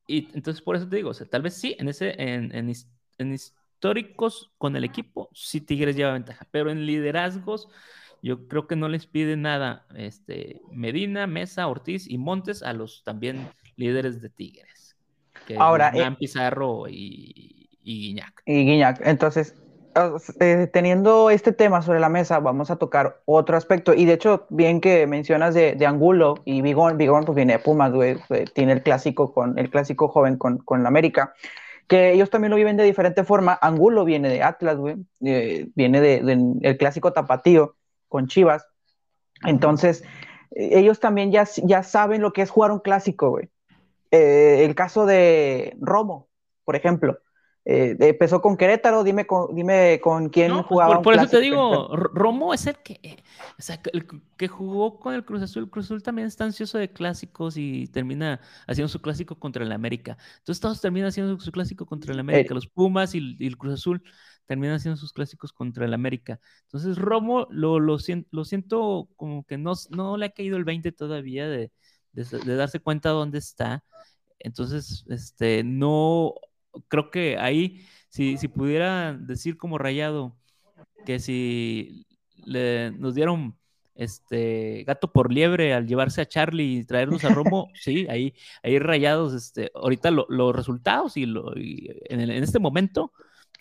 [0.06, 2.72] y entonces por eso te digo, o sea, tal vez sí, en ese, en, en,
[3.18, 7.68] en históricos con el equipo, sí Tigres lleva ventaja, pero en liderazgos
[8.24, 13.04] yo creo que no les pide nada este, Medina, Mesa, Ortiz y Montes a los
[13.04, 14.96] también líderes de Tigres.
[15.46, 18.42] Que Ahora, eh, Pizarro y, y, Guiñac.
[18.46, 19.06] Y Guiñac.
[19.06, 19.62] Entonces,
[20.40, 23.92] eh, teniendo este tema sobre la mesa, vamos a tocar otro aspecto.
[23.92, 27.58] Y de hecho, bien que mencionas de, de Angulo y Bigón, Bigón pues viene de
[27.58, 27.92] Pumas,
[28.54, 31.34] tiene el clásico con el clásico joven con, con la América
[31.86, 33.58] que ellos también lo viven de diferente forma.
[33.60, 37.76] Angulo viene de Atlas, güey, eh, viene del de, el clásico tapatío
[38.14, 38.64] con Chivas.
[39.44, 40.04] Entonces,
[40.52, 43.50] eh, ellos también ya, ya saben lo que es jugar un clásico, güey.
[44.12, 46.28] Eh, el caso de Romo,
[46.64, 47.18] por ejemplo,
[47.64, 51.02] eh, empezó con Querétaro, dime con, dime con quién pues, jugaba.
[51.02, 53.24] Por, eso te digo, Romo es el que,
[53.58, 55.64] o sea, el que jugó con el Cruz Azul.
[55.64, 59.72] El Cruz Azul también está ansioso de clásicos y termina haciendo su clásico contra el
[59.72, 60.16] América.
[60.38, 62.54] Entonces todos terminan haciendo su clásico contra el América.
[62.54, 64.04] Los Pumas y, el Cruz Azul
[64.46, 66.40] terminan haciendo sus clásicos contra el América.
[66.62, 70.64] Entonces Romo lo, lo, siento, lo siento como que no, no le ha caído el
[70.64, 71.72] 20 todavía de,
[72.12, 73.84] de, de darse cuenta dónde está.
[74.38, 76.34] Entonces, este, no,
[76.88, 80.36] creo que ahí, si, si pudiera decir como rayado,
[81.06, 82.06] que si
[82.44, 83.56] le, nos dieron
[83.94, 88.78] este gato por liebre al llevarse a Charlie y traernos a Romo, sí, ahí, ahí
[88.78, 93.12] rayados, este, ahorita los resultados y, lo, en, en, este momento,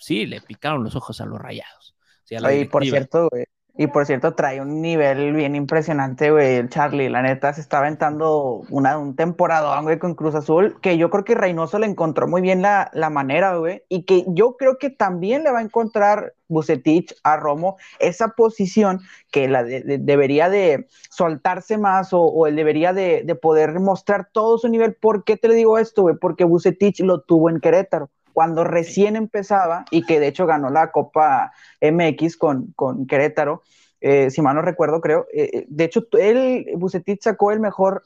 [0.04, 1.96] sí, le picaron los ojos a los rayados.
[2.24, 7.10] Sí, por cierto, güey, y por cierto, trae un nivel bien impresionante, güey, el Charlie.
[7.10, 11.24] La neta, se está aventando una, un temporada, güey, con Cruz Azul, que yo creo
[11.24, 14.92] que Reynoso le encontró muy bien la, la manera, güey, y que yo creo que
[14.92, 19.00] también le va a encontrar Bucetich a Romo esa posición
[19.32, 24.60] que la debería de soltarse más o, o él debería de, de, poder mostrar todo
[24.60, 24.94] su nivel.
[24.94, 26.16] ¿Por qué te le digo esto, güey?
[26.16, 30.92] Porque Bucetich lo tuvo en Querétaro cuando recién empezaba y que de hecho ganó la
[30.92, 33.62] Copa MX con, con Querétaro,
[34.06, 35.28] eh, si mal no recuerdo, creo.
[35.34, 38.04] Eh, eh, de hecho, él, Bucetich sacó el mejor,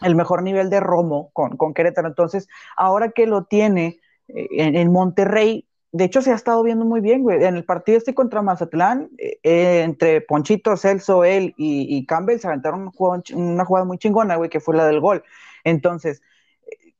[0.00, 2.08] el mejor nivel de Romo con, con Querétaro.
[2.08, 7.22] Entonces, ahora que lo tiene en, Monterrey, de hecho se ha estado viendo muy bien,
[7.22, 7.44] güey.
[7.44, 9.10] En el partido este contra Mazatlán,
[9.42, 12.90] entre Ponchito, Celso, él y Campbell se aventaron
[13.34, 15.22] una jugada muy chingona, güey, que fue la del gol.
[15.64, 16.22] Entonces,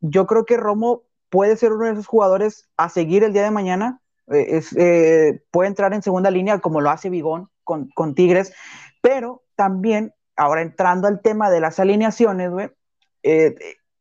[0.01, 3.51] yo creo que Romo puede ser uno de esos jugadores a seguir el día de
[3.51, 4.01] mañana.
[4.31, 8.53] Eh, eh, puede entrar en segunda línea como lo hace Bigón con, Tigres,
[9.03, 12.51] pero también, ahora entrando al tema de las alineaciones,
[13.23, 13.55] eh,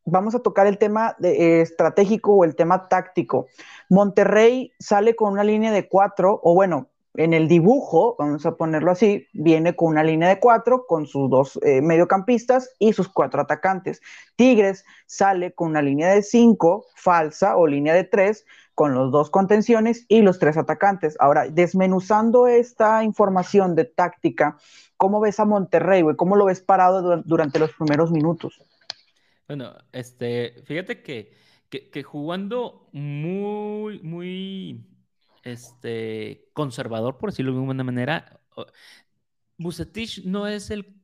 [0.05, 3.47] vamos a tocar el tema de, estratégico o el tema táctico.
[3.89, 6.88] Monterrey sale con una línea de cuatro, o bueno,
[7.18, 11.30] en el dibujo, vamos a ponerlo así, viene con una línea de cuatro, con sus
[11.30, 14.01] dos eh, mediocampistas y sus cuatro atacantes.
[14.36, 18.45] Tigres sale con una línea de cinco, falsa, o línea de tres,
[18.76, 21.18] con los dos contenciones y los tres atacantes.
[21.20, 24.57] Ahora, desmenuzando esta información de táctica,
[24.95, 26.15] ¿cómo ves a Monterrey, güey?
[26.15, 28.61] ¿Cómo lo ves parado durante los primeros minutos?
[29.47, 31.32] Bueno, este, fíjate que,
[31.70, 34.86] que jugando muy, muy
[35.51, 38.41] este, conservador, por decirlo de alguna manera.
[39.57, 40.95] Bucetich no es el,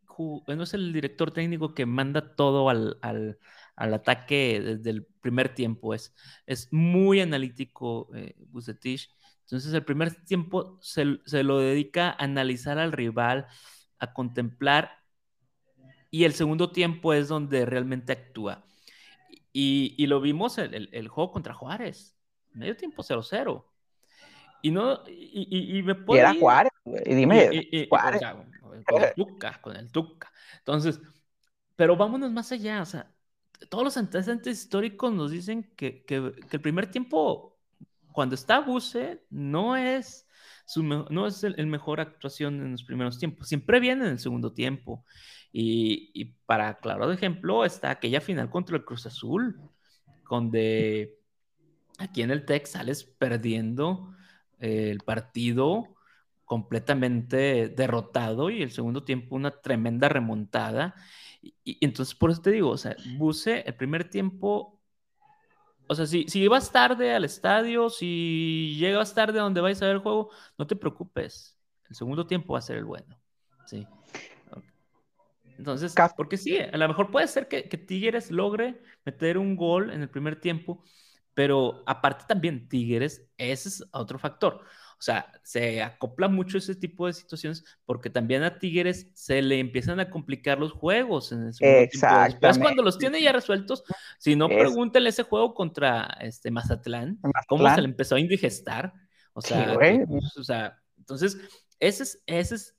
[0.47, 3.39] no es el director técnico que manda todo al, al,
[3.75, 5.93] al ataque desde el primer tiempo.
[5.93, 6.13] Es,
[6.45, 9.09] es muy analítico eh, Bucetich.
[9.41, 13.47] Entonces el primer tiempo se, se, lo dedica a analizar al rival,
[13.99, 14.91] a contemplar,
[16.11, 18.65] y el segundo tiempo es donde realmente actúa.
[19.51, 22.17] Y, y lo vimos el, el, el, juego contra Juárez,
[22.51, 23.72] medio tiempo 0-0.
[24.65, 26.21] Y no, y, y, me puedo.
[26.21, 27.03] era Juárez, güey.
[27.03, 28.21] Dime, Juárez.
[28.85, 30.31] con el Tuca, con el Tuca.
[30.59, 31.01] Entonces,
[31.75, 32.81] pero vámonos más allá.
[32.81, 33.13] O sea,
[33.69, 37.59] todos los antecedentes históricos nos dicen que, que, que el primer tiempo,
[38.13, 40.29] cuando está Buse, no es,
[40.63, 43.49] su, no es el, mejor actuación en los primeros tiempos.
[43.49, 45.03] Siempre viene en el segundo tiempo.
[45.51, 49.59] Y, y para claro de ejemplo, está aquella final contra el Cruz Azul,
[50.29, 51.19] donde
[51.99, 54.15] aquí en el TEC sales perdiendo
[54.63, 55.95] el partido
[56.45, 60.95] completamente derrotado y el segundo tiempo una tremenda remontada.
[61.41, 64.79] Y, entonces por eso te digo, o sea, Buse el primer tiempo,
[65.87, 69.85] o sea, si, si ibas tarde al estadio, si llegas tarde a donde vais a
[69.85, 71.57] ver el juego, no te preocupes,
[71.89, 73.19] el segundo tiempo va a ser el bueno.
[73.65, 73.85] Sí.
[75.57, 79.91] Entonces, porque sí, a lo mejor puede ser que, que Tigres logre meter un gol
[79.91, 80.83] en el primer tiempo,
[81.33, 84.61] pero aparte también Tigres, ese es otro factor.
[84.99, 89.59] O sea, se acopla mucho ese tipo de situaciones porque también a Tigres se le
[89.59, 92.37] empiezan a complicar los juegos en el Exacto.
[92.39, 93.83] Después cuando los tiene ya resueltos,
[94.17, 98.93] si no, pregúntale ese juego contra este Mazatlán, cómo se le empezó a indigestar.
[99.33, 101.37] O sea, pues, o sea entonces,
[101.81, 102.77] ese es, ese es,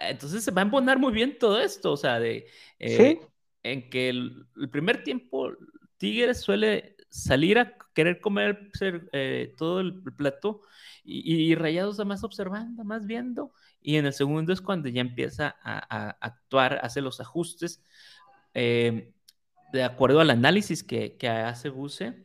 [0.00, 2.48] entonces se va a embonar muy bien todo esto, o sea, de,
[2.80, 3.20] eh,
[3.62, 5.52] en que el primer tiempo
[5.98, 8.72] Tigres suele salir a querer comer
[9.12, 10.62] eh, todo el plato
[11.04, 13.52] y, Rayados además observando, más viendo.
[13.80, 17.84] Y en el segundo es cuando ya empieza a, actuar, hace los ajustes
[18.54, 19.12] eh,
[19.72, 22.24] de acuerdo al análisis que, hace Buse.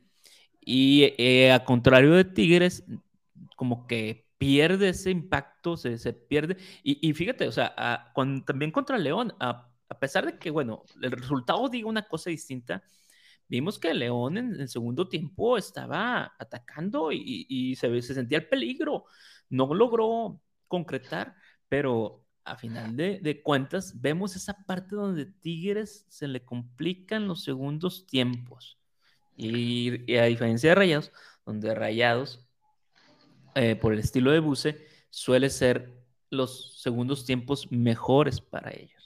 [0.61, 2.83] Y eh, a contrario de Tigres,
[3.57, 6.57] como que pierde ese impacto, se, se pierde.
[6.81, 7.75] Y, fíjate, o sea,
[8.45, 12.81] también contra León, a, a pesar de que, bueno, el resultado diga una cosa distinta,
[13.49, 19.05] vimos que León en el segundo tiempo estaba atacando y, se, se, sentía el peligro.
[19.49, 21.35] No logró concretar,
[21.67, 28.07] pero a final de, cuentas vemos esa parte donde Tigres se le complican los segundos
[28.07, 28.77] tiempos.
[29.35, 31.11] Y, a diferencia de Rayados,
[31.45, 32.47] donde Rayados,
[33.55, 35.97] eh, por el estilo de Buse, suele ser
[36.29, 38.98] los segundos tiempos mejores para ellos.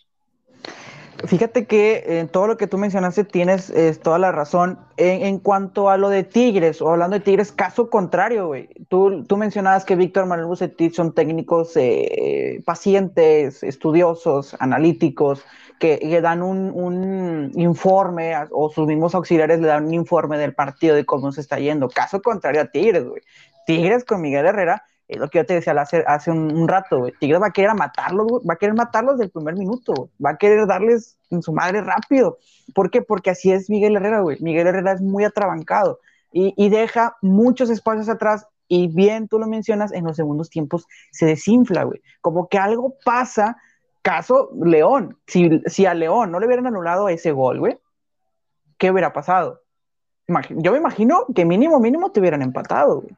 [1.26, 4.80] Fíjate que en todo lo que tú mencionaste tienes toda la razón.
[4.97, 8.70] En, cuanto a lo de Tigres, o hablando de Tigres, caso contrario, güey.
[8.89, 15.43] Tú, tú mencionabas que Víctor Manuel Bucetich son técnicos eh, pacientes, estudiosos, analíticos,
[15.80, 20.53] que, que dan un, un, informe, o sus mismos auxiliares le dan un informe del
[20.53, 21.89] partido de cómo se está yendo.
[21.89, 23.22] Caso contrario a Tigres, güey.
[23.66, 24.84] Tigres con Miguel Herrera
[25.16, 27.14] lo que yo te decía hace, hace un, rato, güey.
[27.20, 30.68] Tigres va a querer matarlos, va a querer matarlos del primer minuto, va a querer
[30.68, 32.38] darles en su madre rápido.
[32.74, 33.01] ¿Por qué?
[33.01, 34.38] Porque así es Miguel Herrera, güey.
[34.41, 35.99] Miguel Herrera es muy atrabancado
[36.32, 40.88] y, y deja muchos espacios atrás y bien tú lo mencionas, en los segundos tiempos
[41.11, 42.01] se desinfla, güey.
[42.22, 43.57] Como que algo pasa,
[44.01, 47.78] caso León, si, si a León no le hubieran anulado ese gol, güey,
[48.78, 49.61] ¿qué hubiera pasado?
[50.49, 53.16] Yo me imagino que mínimo, mínimo te hubieran empatado, güey.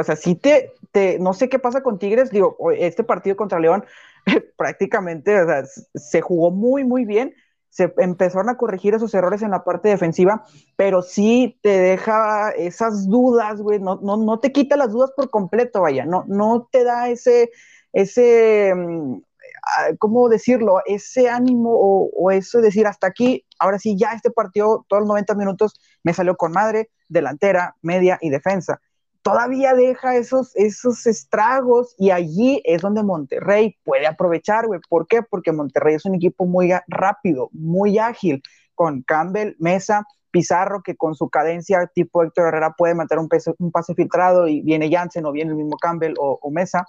[0.00, 3.60] O sea, sí te, te, no sé qué pasa con Tigres, digo, este partido contra
[3.60, 3.84] León
[4.56, 7.34] prácticamente, o sea, se jugó muy, muy bien,
[7.70, 10.44] se empezaron a corregir esos errores en la parte defensiva,
[10.76, 15.30] pero sí te deja esas dudas, güey, no, no, no te quita las dudas por
[15.30, 17.50] completo, vaya, no, no te da ese,
[17.92, 19.20] ese, mm,
[19.62, 20.80] ah, ¿cómo decirlo?
[20.86, 25.02] Ese ánimo o, o eso de decir, hasta aquí, ahora sí, ya este partido, todos
[25.02, 28.80] los 90 minutos, me salió con madre, delantera, media y defensa
[29.26, 34.78] todavía deja esos, esos estragos y allí es donde Monterrey puede aprovechar, güey.
[34.88, 35.20] ¿Por qué?
[35.22, 38.40] Porque Monterrey es un equipo muy rápido, muy ágil,
[38.76, 43.72] con Campbell, Mesa, Pizarro, que con su cadencia tipo Héctor Herrera puede matar un, un
[43.72, 46.86] pase filtrado y viene Jansen o viene el mismo Campbell o, Mesa.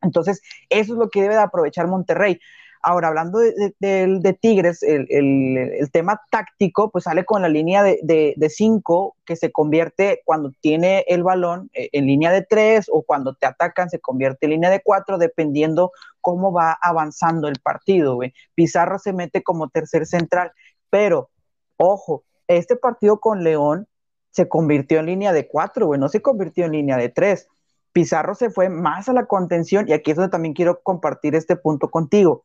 [0.00, 2.40] Entonces, eso es lo que debe de aprovechar Monterrey.
[2.86, 9.36] Ahora, hablando de, Tigres, el, tema táctico, pues sale con la línea de, cinco que
[9.36, 13.88] se convierte cuando tiene el balón eh, en línea de tres o cuando te atacan
[13.88, 18.18] se convierte en línea de cuatro, dependiendo cómo va avanzando el partido.
[18.54, 20.52] Pizarro se mete como tercer central,
[20.90, 21.30] pero
[21.78, 23.88] ojo, este partido con León
[24.28, 27.48] se convirtió en línea de cuatro, no se convirtió en línea de tres.
[27.94, 31.56] Pizarro se fue más a la contención y aquí es donde también quiero compartir este
[31.56, 32.44] punto contigo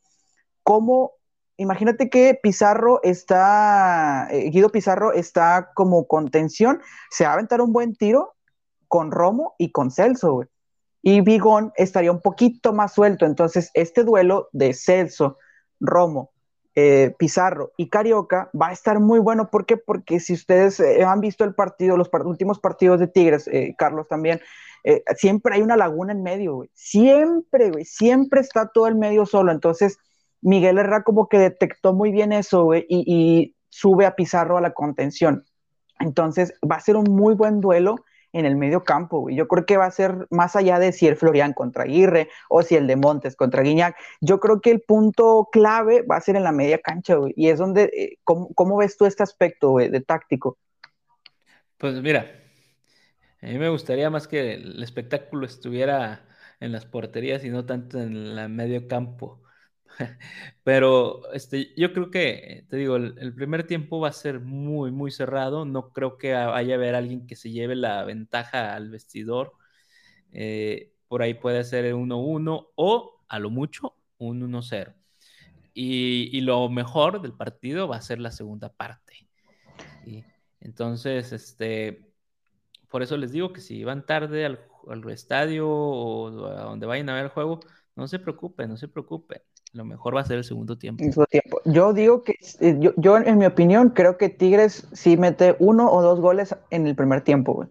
[0.63, 1.13] cómo,
[1.57, 7.73] imagínate que Pizarro está, eh, Guido Pizarro está como contención, se va a aventar un
[7.73, 8.35] buen tiro
[8.87, 10.47] con Romo y con Celso, güey.
[11.01, 13.25] Y Bigón estaría un poquito más suelto.
[13.25, 15.37] Entonces, este duelo de Celso,
[15.79, 16.31] Romo,
[16.75, 19.49] eh, Pizarro y Carioca va a estar muy bueno.
[19.49, 19.77] ¿Por qué?
[19.77, 24.41] Porque si ustedes eh, han visto el partido, los últimos partidos de Tigres, Carlos también,
[25.15, 26.69] siempre hay una laguna en medio, güey.
[26.73, 29.51] Siempre, güey, siempre está todo el medio solo.
[29.51, 29.97] Entonces,
[30.41, 35.45] Miguel Herrera como que detectó muy bien eso, y, sube a Pizarro a la contención.
[35.99, 37.97] Entonces va a ser un muy buen duelo
[38.33, 39.35] en el medio campo, güey.
[39.35, 42.63] Yo creo que va a ser más allá de si el Florian contra Aguirre o
[42.63, 43.95] si el de Montes contra Guiñac.
[44.21, 47.33] Yo creo que el punto clave va a ser en la media cancha, güey.
[47.35, 50.57] Y es donde, eh, ¿cómo, ves tú este aspecto, güey, de táctico?
[51.77, 52.25] Pues mira,
[53.41, 56.25] a mí me gustaría más que el espectáculo estuviera
[56.59, 59.41] en las porterías y no tanto en el medio campo.
[60.63, 65.11] Pero este, yo creo que, te digo, el, primer tiempo va a ser muy, muy
[65.11, 65.65] cerrado.
[65.65, 69.53] No creo que vaya a haber alguien que se lleve la ventaja al vestidor.
[70.31, 74.93] Eh, por ahí puede ser 1-1 o a lo mucho un 1-0.
[75.73, 79.27] Y, y, lo mejor del partido va a ser la segunda parte.
[80.05, 80.23] Y
[80.59, 82.11] entonces, este,
[82.89, 84.59] por eso les digo que si van tarde al,
[84.89, 87.59] al estadio o a donde vayan a ver el juego,
[87.95, 89.41] no se preocupen, no se preocupen
[89.73, 91.03] lo mejor va a ser el segundo tiempo.
[91.27, 91.61] tiempo.
[91.65, 95.91] Yo digo que, eh, yo, yo, en mi opinión, creo que Tigres sí mete uno
[95.91, 97.69] o dos goles en el primer tiempo, güey.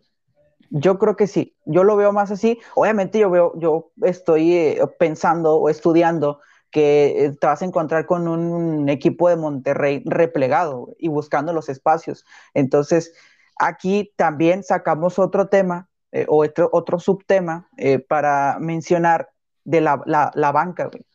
[0.70, 2.60] Yo creo que sí, yo lo veo más así.
[2.74, 6.40] Obviamente yo veo, yo estoy eh, pensando o estudiando
[6.70, 11.70] que eh, te vas a encontrar con un equipo de Monterrey replegado y buscando los
[11.70, 12.26] espacios.
[12.52, 13.14] Entonces,
[13.56, 15.88] aquí también sacamos otro tema
[16.28, 17.68] o otro, otro subtema
[18.08, 19.30] para mencionar
[19.64, 21.07] de la, la, la banca, güey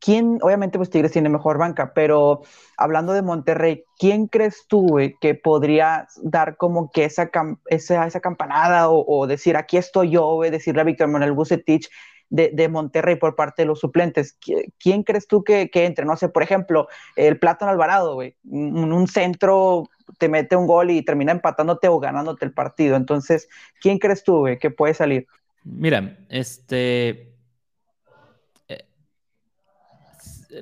[0.00, 2.42] ¿quién, obviamente pues Tigres tiene mejor banca, pero
[2.76, 7.30] hablando de Monterrey, ¿quién crees tú que podría dar como que esa,
[7.66, 11.88] esa, campanada o, decir, aquí estoy yo, decirle a Víctor Manuel Bucetich
[12.30, 14.36] de, Monterrey por parte de los suplentes?
[14.78, 16.04] ¿Quién crees tú que, entre?
[16.04, 19.88] No sé, por ejemplo, el Plátano Alvarado, güey, un, un centro
[20.18, 22.96] te mete un gol y termina empatándote o ganándote el partido.
[22.96, 23.48] Entonces,
[23.80, 25.26] ¿quién crees tú, güey, que puede salir?
[25.62, 27.29] Mira, este,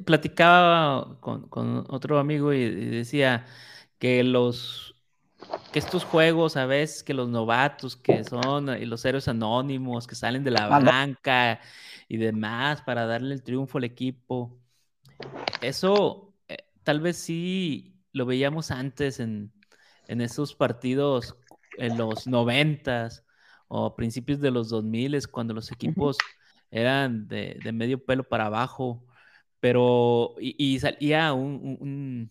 [0.05, 3.47] platicaba con, otro amigo y, decía
[3.99, 4.95] que los
[5.73, 10.15] que estos juegos a veces que los novatos que son y los héroes anónimos que
[10.15, 11.61] salen de la banca
[12.09, 14.59] y demás para darle el triunfo al equipo.
[15.61, 19.53] Eso eh, tal vez sí lo veíamos antes en,
[20.09, 21.37] en esos partidos
[21.77, 23.25] en los noventas
[23.69, 26.17] o principios de los dos miles cuando los equipos
[26.71, 29.05] eran de, de medio pelo para abajo
[29.61, 32.31] pero, y, salía un,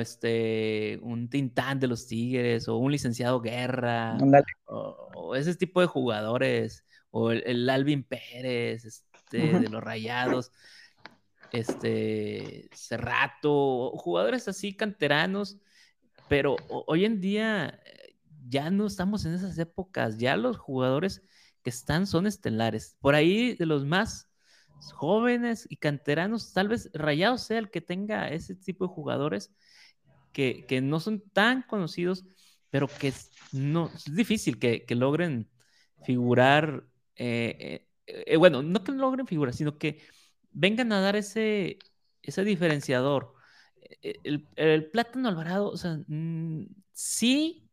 [0.00, 4.16] este, un Tintán de los Tigres, o un licenciado Guerra,
[4.64, 10.52] o, ese tipo de jugadores, o el, Alvin Pérez, este, de los Rayados,
[11.52, 15.58] este, Cerrato, jugadores así canteranos,
[16.28, 18.16] pero hoy en día eh,
[18.48, 21.22] ya no estamos en esas épocas, ya los jugadores
[21.62, 22.96] que están son estelares.
[23.00, 24.29] Por ahí de los más
[24.92, 29.52] jóvenes y canteranos, tal vez Rayados sea el que tenga ese tipo de jugadores
[30.32, 32.24] que, no son tan conocidos,
[32.70, 33.12] pero que
[33.52, 35.50] no, es difícil que, logren
[36.04, 36.84] figurar,
[37.16, 40.00] eh, eh, eh, bueno, no que logren figurar, sino que
[40.50, 41.78] vengan a dar ese,
[42.22, 43.34] ese diferenciador.
[44.02, 47.68] El, plátano alvarado, o sea, mm, sí,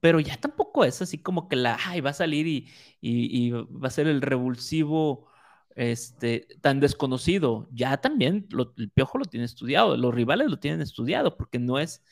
[0.00, 2.68] pero ya tampoco es así como que la, ay, va a salir y,
[3.00, 5.29] y va a ser el revulsivo
[5.76, 7.68] este, tan desconocido.
[7.72, 12.02] Ya también el Piojo lo tiene estudiado, los rivales lo tienen estudiado, porque no es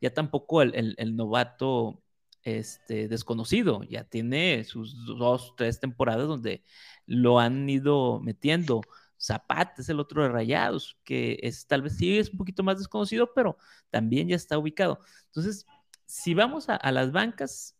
[0.00, 2.02] ya tampoco el, novato
[2.42, 6.62] este, desconocido, ya tiene sus dos, tres temporadas donde
[7.06, 8.80] lo han ido metiendo.
[9.20, 12.78] Zapata es el otro de Rayados, que es tal vez sí es un poquito más
[12.78, 13.58] desconocido, pero
[13.90, 15.00] también ya está ubicado.
[15.26, 15.66] Entonces,
[16.06, 17.76] si vamos a las bancas,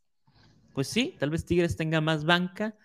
[0.75, 2.77] pues sí, tal vez Tigres tenga más banca,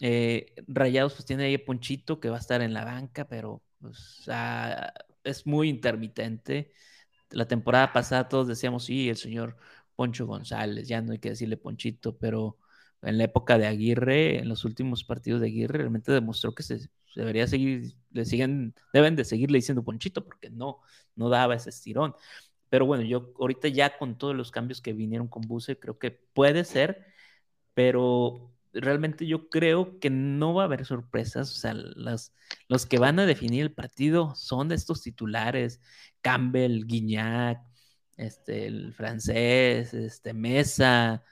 [0.00, 4.24] Eh, Rayados pues tiene ahí Ponchito que va a estar en la banca, pero pues,
[4.28, 4.92] ah,
[5.24, 6.72] es muy intermitente.
[7.30, 9.56] La temporada pasada todos decíamos, sí, el señor
[9.96, 12.58] Poncho González, ya no hay que decirle Ponchito, pero
[13.02, 16.88] en la época de Aguirre, en los últimos partidos de Aguirre, realmente demostró que se,
[17.14, 20.80] debería seguir, le siguen, deben de seguirle diciendo Ponchito, porque no,
[21.16, 22.14] no daba ese estirón.
[22.68, 26.10] Pero bueno, yo ahorita ya con todos los cambios que vinieron con Buse, creo que
[26.10, 27.06] puede ser,
[27.74, 31.50] pero realmente yo creo que no va a haber sorpresas.
[31.50, 32.34] O sea, las,
[32.68, 35.80] los que van a definir el partido son estos titulares,
[36.20, 37.60] Campbell, Guignac,
[38.16, 41.22] este, el francés, este, Mesa,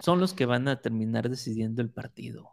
[0.00, 2.52] son los que van a terminar decidiendo el partido.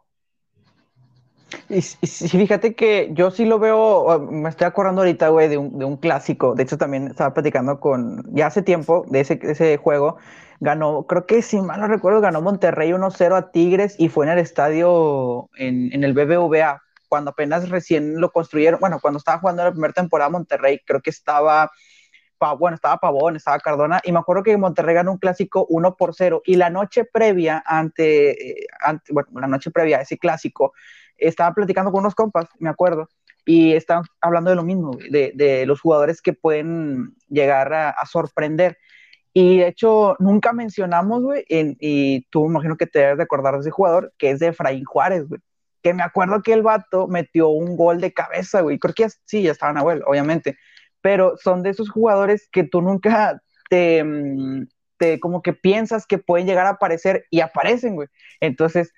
[1.68, 5.84] Y, fíjate que yo sí lo veo, me estoy acordando ahorita, güey, de un, de
[5.84, 6.54] un, clásico.
[6.54, 10.16] De hecho, también estaba platicando con, ya hace tiempo, de ese, ese juego.
[10.60, 14.32] Ganó, creo que si mal no recuerdo, ganó Monterrey 1-0 a Tigres y fue en
[14.32, 18.78] el estadio, en, en el BBVA, cuando apenas recién lo construyeron.
[18.78, 21.70] Bueno, cuando estaba jugando la primera temporada Monterrey, creo que estaba
[22.58, 26.14] bueno, estaba Pavón, estaba Cardona, y me acuerdo que Monterrey ganó un clásico 1 por
[26.14, 30.72] 0, y la noche previa, ante, eh, ante, bueno, la noche previa a ese clásico,
[31.18, 33.08] estaba platicando con unos compas, me acuerdo,
[33.44, 38.78] y estaban hablando de lo mismo, de, de los jugadores que pueden llegar a, sorprender.
[39.32, 43.60] Y de hecho, nunca mencionamos, güey, y tú imagino que te debes de acordar de
[43.60, 45.40] ese jugador, que es de Efraín Juárez, güey.
[45.82, 48.78] Que me acuerdo que el vato metió un gol de cabeza, güey.
[48.78, 50.56] Creo que sí, ya estaba Nahuel, obviamente
[51.00, 54.66] pero son de esos jugadores que tú nunca te, mm,
[54.96, 58.08] te, como que piensas que pueden llegar a aparecer y aparecen, güey.
[58.40, 58.92] Entonces,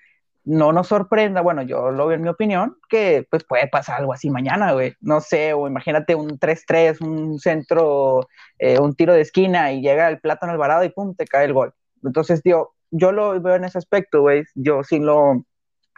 [0.44, 4.12] no nos sorprenda, bueno, yo lo veo en mi opinión, que pues puede pasar algo
[4.12, 4.94] así mañana, güey.
[5.00, 8.28] No sé, o imagínate un 3-3, un centro,
[8.58, 11.52] eh, un tiro de esquina y llega el plátano Alvarado y pum, te cae el
[11.52, 11.74] gol.
[12.02, 14.44] Entonces, digo, yo lo veo en ese aspecto, güey.
[14.54, 15.44] Yo sí lo,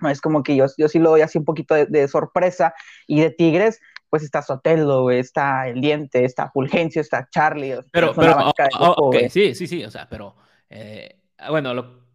[0.09, 2.75] es como que yo, yo sí lo doy así un poquito de, de sorpresa
[3.07, 3.81] y de Tigres
[4.15, 7.81] pues está Sotelo, está El Diente, está Fulgencio, está Charlie.
[7.91, 10.37] Pero, pero, oh, oh, sí, sí, sí, o sea, pero,
[10.71, 11.19] eh,
[11.51, 11.75] bueno,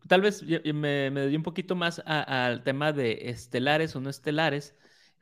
[0.10, 4.76] tal vez me, me dio un poquito más al tema de estelares o no estelares,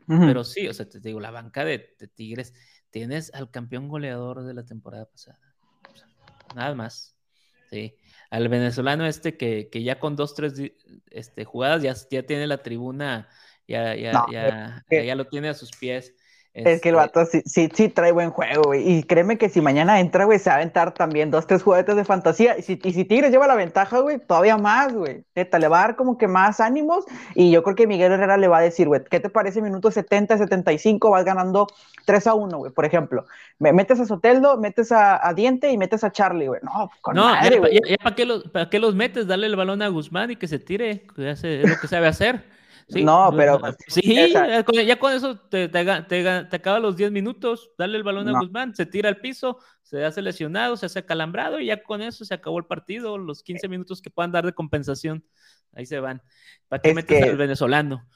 [0.08, 1.80] pero sí, o sea, te digo, la banca de,
[2.16, 2.54] Tigres,
[2.90, 5.40] tienes al campeón goleador de la temporada pasada,
[6.56, 7.16] nada más,
[7.70, 7.96] sí.
[8.30, 10.54] Al venezolano este que, que ya con dos, tres
[11.12, 13.30] este, jugadas ya, ya tiene la tribuna,
[13.68, 16.14] ya, ya, ya, ya lo tiene a sus pies.
[16.54, 18.89] Es que el vato sí, sí, sí trae buen juego, güey.
[18.89, 21.95] Y créeme que si mañana entra, güey, se va a aventar también dos, tres juguetes
[21.95, 22.58] de fantasía.
[22.58, 25.24] Y si, y si Tigres lleva la ventaja, güey, todavía más, güey.
[25.36, 27.06] Neta, le va a dar como que más ánimos.
[27.36, 29.62] Y yo creo que Miguel Herrera le va a decir, güey, ¿qué te parece?
[29.62, 31.68] Minuto 70, 75, vas ganando
[32.06, 33.26] 3 a 1, güey, por ejemplo.
[33.60, 36.62] Me metes a Soteldo, metes a, a, Diente y metes a Charlie, güey.
[36.64, 39.28] No, con no, madre, ya, ¿para, qué los, ¿para qué los metes?
[39.28, 41.04] Dale el balón a Guzmán y que se tire.
[41.16, 42.57] Que es lo que sabe hacer
[42.90, 43.60] no, pero.
[43.88, 44.64] Sí, ya
[45.00, 48.86] con, eso te, te, te, acaba los 10 minutos, dale el balón a Guzmán, se
[48.86, 52.60] tira al piso, se hace lesionado, se hace calambrado y ya con eso se acabó
[52.60, 55.24] el partido, los 15 minutos que puedan dar de compensación.
[55.74, 56.22] Ahí se van.
[56.70, 58.08] ¿Para qué metes al venezolano?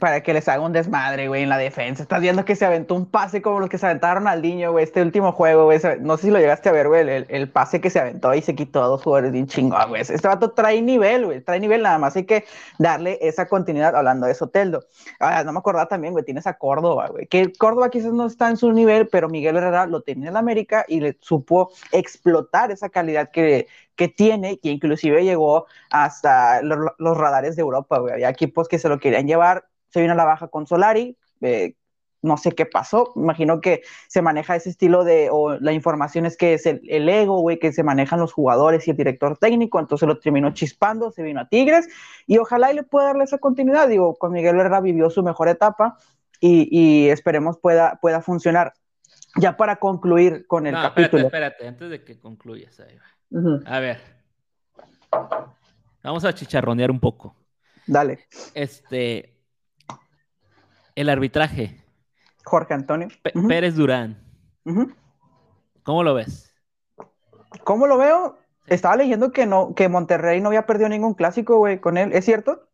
[0.00, 2.02] Para que les haga un desmadre, güey, en la defensa.
[2.02, 4.84] Estás viendo que se aventó un pase como los que se aventaron al niño, güey,
[4.84, 5.80] este último juego, güey.
[6.00, 8.54] No sé si lo llegaste a ver, güey, el, pase que se aventó y se
[8.54, 10.02] quitó a dos jugadores bien chingón, güey.
[10.02, 12.16] Este vato trae nivel, güey, trae nivel nada más.
[12.16, 12.44] Hay que
[12.78, 14.84] darle esa continuidad hablando de Soteldo.
[15.20, 17.26] Ah, no me acordaba también, güey, tienes a Córdoba, güey.
[17.26, 20.84] Que Córdoba quizás no está en su nivel, pero Miguel Herrera lo tenía en América
[20.88, 27.56] y le supo explotar esa calidad que, que tiene, que inclusive llegó hasta los, radares
[27.56, 28.14] de Europa, güey.
[28.14, 29.61] Había equipos que se lo querían llevar,
[29.92, 31.74] se vino a la baja con Solari, eh,
[32.22, 36.36] no sé qué pasó, imagino que se maneja ese estilo de, o la información es
[36.36, 40.06] que es el, ego, güey, que se manejan los jugadores y el director técnico, entonces
[40.06, 41.88] lo terminó chispando, se vino a Tigres,
[42.26, 45.48] y ojalá y le pueda darle esa continuidad, digo, con Miguel Herrera vivió su mejor
[45.48, 45.98] etapa,
[46.44, 48.72] y, esperemos pueda, pueda funcionar.
[49.36, 51.26] Ya para concluir con el capítulo.
[51.26, 52.98] Espérate, espérate, antes de que concluyas, ahí
[53.64, 54.00] a ver.
[56.02, 57.34] Vamos a chicharronear un poco.
[57.86, 58.26] Dale.
[58.54, 59.31] Este.
[60.94, 61.82] El arbitraje.
[62.44, 63.08] Jorge Antonio.
[63.48, 64.18] Pérez Durán.
[65.82, 66.54] ¿Cómo lo ves?
[67.64, 68.38] ¿Cómo lo veo?
[68.66, 72.12] Estaba leyendo que no, que Monterrey no había perdido ningún clásico, güey, con él.
[72.12, 72.68] ¿Es cierto?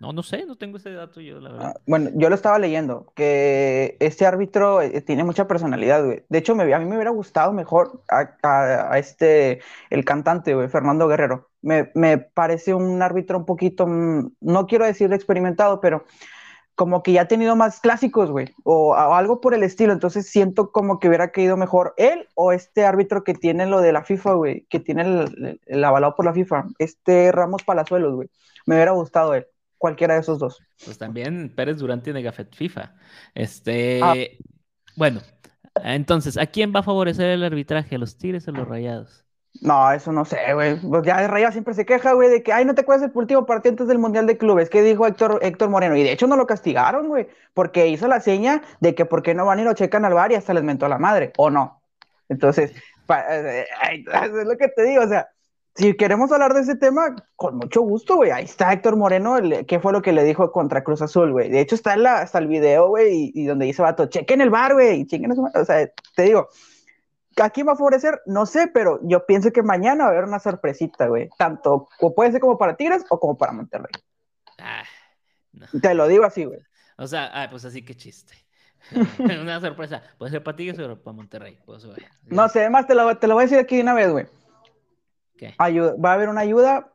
[0.00, 1.72] No, no sé, no tengo ese dato yo, la verdad.
[1.76, 6.24] Ah, bueno, yo lo estaba leyendo, que este árbitro eh, tiene mucha personalidad, güey.
[6.28, 9.60] De hecho, me, a mí me hubiera gustado mejor a, este,
[9.90, 11.50] el cantante, güey, Fernando Guerrero.
[11.62, 16.04] Me, me, parece un árbitro un poquito, mm, no quiero decir experimentado, pero
[16.74, 19.92] como que ya ha tenido más clásicos, güey, o, algo por el estilo.
[19.92, 23.92] Entonces siento como que hubiera caído mejor él o este árbitro que tiene lo de
[23.92, 28.28] la FIFA, güey, que tiene el, el avalado por la FIFA, este Ramos Palazuelos, güey.
[28.66, 29.46] Me hubiera gustado él
[29.82, 30.60] cualquiera de esos dos.
[30.84, 32.94] Pues también Pérez Durán tiene Gafet FIFA.
[33.34, 34.14] Este, ah.
[34.96, 35.20] bueno,
[35.82, 37.96] entonces, ¿a quién va a favorecer el arbitraje?
[37.96, 39.24] ¿A los Tigres o los Rayados?
[39.60, 40.80] No, eso no sé, güey.
[40.80, 43.46] Pues ya Rayados siempre se queja, güey, de que, ay, no te acuerdas del último
[43.46, 44.70] partido antes del Mundial de Clubes.
[44.70, 45.96] ¿Qué dijo Héctor, Héctor Moreno?
[45.96, 49.34] Y de hecho no lo castigaron, güey, porque hizo la seña de que por qué
[49.34, 51.50] no van y lo checan al bar y hasta les mentó a la madre, ¿o
[51.50, 51.82] no?
[52.28, 52.72] Entonces,
[53.08, 53.66] eh,
[54.24, 55.28] es lo que te digo, o sea,
[55.74, 58.30] si queremos hablar de ese tema, con mucho gusto, güey.
[58.30, 59.36] Ahí está Héctor Moreno,
[59.66, 61.48] qué fue lo que le dijo contra Cruz Azul, güey.
[61.48, 64.74] De hecho, está la, hasta el video, güey, y, donde dice vato, chequen el bar,
[64.74, 65.48] güey, chequen eso.
[65.54, 66.48] O sea, te digo,
[67.40, 68.20] ¿a quién va a favorecer?
[68.26, 71.30] No sé, pero yo pienso que mañana va a haber una sorpresita, güey.
[71.38, 73.92] Tanto, o puede ser como para Tigres o como para Monterrey.
[74.58, 74.84] Ah,
[75.80, 76.60] te lo digo así, güey.
[76.98, 78.34] O sea, ah, pues así que chiste.
[79.18, 80.02] una sorpresa.
[80.18, 81.58] Puede ser para Tigres o para Monterrey.
[81.64, 81.86] Pues,
[82.26, 84.26] no sé, además te lo, te lo voy a decir aquí de una vez, güey
[85.50, 86.92] va a haber una ayuda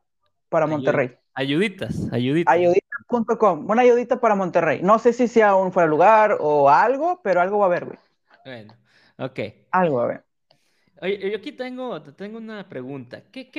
[0.50, 1.18] para Monterrey.
[1.34, 2.54] Ayuditas, ayuditas.
[2.54, 4.82] Ayuditas.com, una ayudita para Monterrey.
[4.82, 7.98] No sé si sea un fuera lugar o algo, pero algo va a haber, güey.
[8.44, 8.74] Bueno,
[9.18, 9.40] ok.
[9.72, 10.27] Algo va a haber.
[11.02, 13.24] Oye, yo aquí tengo, tengo una pregunta.
[13.32, 13.50] ¿Qué,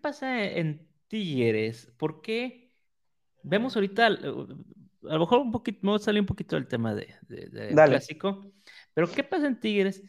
[0.00, 1.92] pasa en Tigres?
[1.96, 2.72] ¿Por qué
[3.42, 7.14] vemos ahorita, a lo mejor un poquito, me salió un poquito del tema de,
[7.74, 8.52] clásico,
[8.92, 10.02] pero ¿qué pasa en Tigres?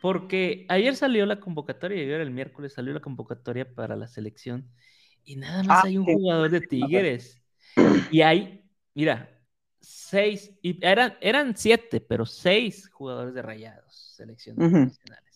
[0.00, 4.70] Porque ayer salió la convocatoria, ayer el miércoles salió la convocatoria para la selección
[5.24, 7.42] y nada más ah, hay un jugador de Tigres.
[8.10, 8.64] Y hay,
[8.94, 9.28] mira,
[9.80, 15.35] seis, y eran, eran siete, pero seis jugadores de rayados, selecciones nacionales.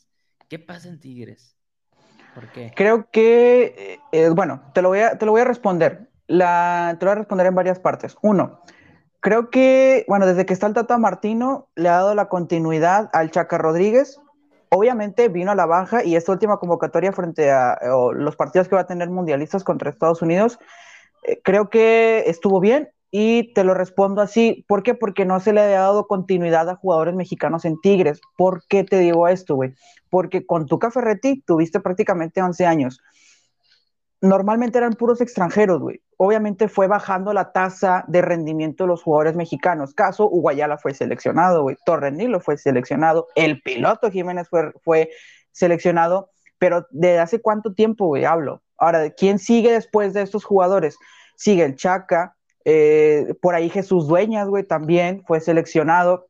[0.51, 1.57] ¿Qué pasa en Tigres?
[2.34, 2.72] ¿Por qué?
[2.74, 6.11] Creo que, eh, eh, bueno, te lo, voy a, te lo voy a responder.
[6.26, 8.16] La, te lo voy a responder en varias partes.
[8.20, 8.61] Uno,
[9.20, 13.30] creo que, bueno, desde que está el Tata Martino, le ha dado la continuidad al
[13.30, 14.20] Chaca Rodríguez,
[14.70, 17.78] obviamente vino a la baja y esta última convocatoria frente a
[18.12, 20.59] los partidos que va a tener mundialistas contra Estados Unidos,
[21.28, 24.64] eh, creo que estuvo bien y te lo respondo así.
[24.66, 24.94] ¿Por qué?
[24.94, 28.20] Porque no se le ha dado continuidad a jugadores mexicanos en Tigres.
[28.36, 29.74] ¿Por qué te digo esto, güey?
[30.11, 33.00] Porque con Tuca Ferretti tuviste prácticamente 11 años
[34.20, 36.02] normalmente eran puros extranjeros, güey.
[36.16, 39.94] Obviamente fue bajando la tasa de rendimiento de los jugadores mexicanos.
[39.94, 41.76] Caso, Uguayala fue seleccionado, güey.
[41.84, 43.28] Torrenilo fue seleccionado.
[43.34, 45.11] El piloto Jiménez fue,
[45.52, 46.30] seleccionado.
[46.58, 48.24] Pero ¿de hace cuánto tiempo, güey?
[48.24, 48.62] Hablo.
[48.76, 50.96] Ahora, ¿quién sigue después de estos jugadores?
[51.36, 52.36] Sigue el Chaca.
[52.66, 56.28] Eh, por ahí Jesús Dueñas, güey, también fue seleccionado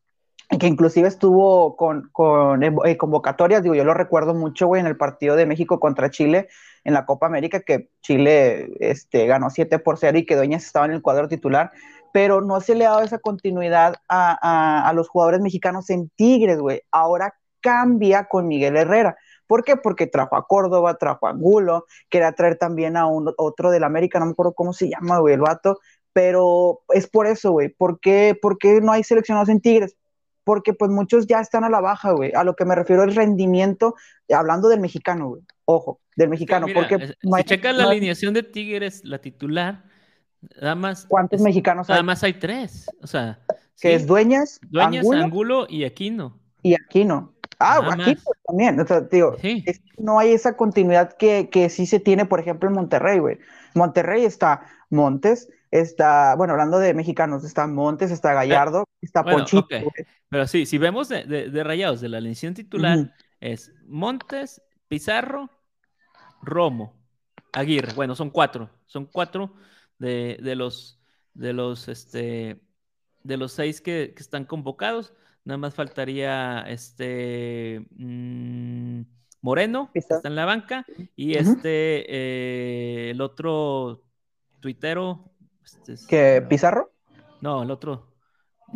[0.59, 4.97] que inclusive estuvo con, con eh, convocatorias, digo, yo lo recuerdo mucho, güey, en el
[4.97, 6.49] partido de México contra Chile,
[6.83, 10.87] en la Copa América, que Chile este, ganó 7 por 0 y que Dueñas estaba
[10.87, 11.71] en el cuadro titular,
[12.13, 16.59] pero no se le ha dado esa continuidad a, a, los jugadores mexicanos en Tigres,
[16.59, 16.83] güey.
[16.91, 19.17] Ahora cambia con Miguel Herrera.
[19.47, 19.77] ¿Por qué?
[19.77, 24.19] Porque trajo a Córdoba, trajo a Angulo, quería traer también a un, otro del América,
[24.19, 25.79] no me acuerdo cómo se llama, güey, el vato,
[26.13, 27.69] pero es por eso, güey.
[27.69, 29.97] ¿Por qué, ¿Por qué no hay seleccionados en Tigres?
[30.45, 32.32] Porque pues muchos ya están a la baja, güey.
[32.34, 33.95] A lo que me refiero es rendimiento,
[34.32, 35.43] hablando del mexicano, güey.
[35.64, 37.14] Ojo, del mexicano, porque...
[37.20, 39.84] si checas la alineación de Tigres, la titular,
[40.61, 41.07] nada más...
[41.07, 41.95] ¿Cuántos mexicanos hay?
[41.95, 43.38] Nada más hay tres, o sea...
[43.80, 46.38] Que es Dueñas, Dueñas, Angulo, y Aquino.
[46.62, 47.32] Y Aquino.
[47.59, 49.36] Ah, Aquino también, o sea, digo,
[49.97, 53.38] no hay esa continuidad que, que sí se tiene, por ejemplo, en Monterrey, güey.
[53.74, 59.66] Monterrey está Montes, está, bueno, hablando de mexicanos, está Montes, está Gallardo, está Ponchito.
[60.29, 65.51] Pero sí, si vemos de, rayados de la alineación titular, es Montes, Pizarro,
[66.43, 66.95] Romo,
[67.53, 67.93] Aguirre.
[67.95, 68.71] Bueno, son cuatro.
[68.87, 69.55] Son cuatro
[69.99, 71.01] de, los
[71.35, 72.61] de los este
[73.23, 75.12] de los seis que, están convocados.
[75.45, 79.03] Nada más faltaría este mm,
[79.43, 80.85] Moreno, que está en la banca,
[81.16, 84.05] y este eh, el otro
[84.61, 85.31] tuitero.
[85.65, 86.47] Este ¿Qué?
[86.49, 86.93] ¿Pizarro?
[87.41, 88.07] No, el otro.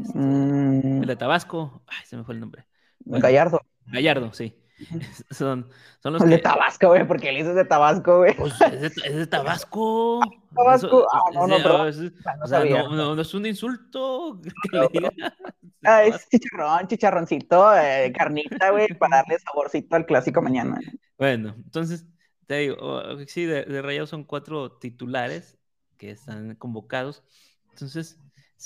[0.01, 1.03] Este, mm.
[1.03, 1.83] El de Tabasco.
[1.87, 2.67] Ay, se me fue el nombre.
[3.01, 3.61] Gallardo.
[3.87, 4.59] Gallardo, sí.
[5.31, 5.69] Son,
[6.03, 8.35] son los el de Tabasco, güey, porque él hizo de Tabasco, güey.
[8.37, 10.21] Pues es, de, es de Tabasco.
[10.55, 11.07] Tabasco.
[11.13, 11.83] ah, no, no, pero.
[11.85, 15.11] o sea, no, no, es un insulto que le diga.
[15.87, 20.81] Ah, es chicharrón, chicharroncito, eh, carnita, güey, para darle saborcito al clásico mañana.
[21.19, 22.07] Bueno, entonces,
[22.47, 25.59] te digo, oh, sí, de, de Rayados son cuatro titulares
[26.05, 27.23] que están convocados.
[27.71, 28.19] Entonces,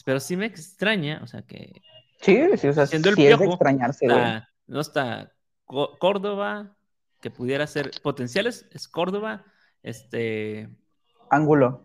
[0.04, 1.80] pero sí me extraña, o sea que.
[2.20, 4.06] Sí, sí, o sea, siendo el piojo, extrañarse,
[4.66, 5.32] No está
[5.64, 6.76] Córdoba,
[7.20, 9.44] que pudiera ser potenciales, es Córdoba,
[9.82, 10.68] este.
[11.30, 11.84] Ángulo.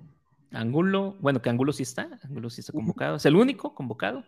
[0.51, 4.24] Ángulo, bueno, que Ángulo sí está, Ángulo sí está convocado, es el único convocado.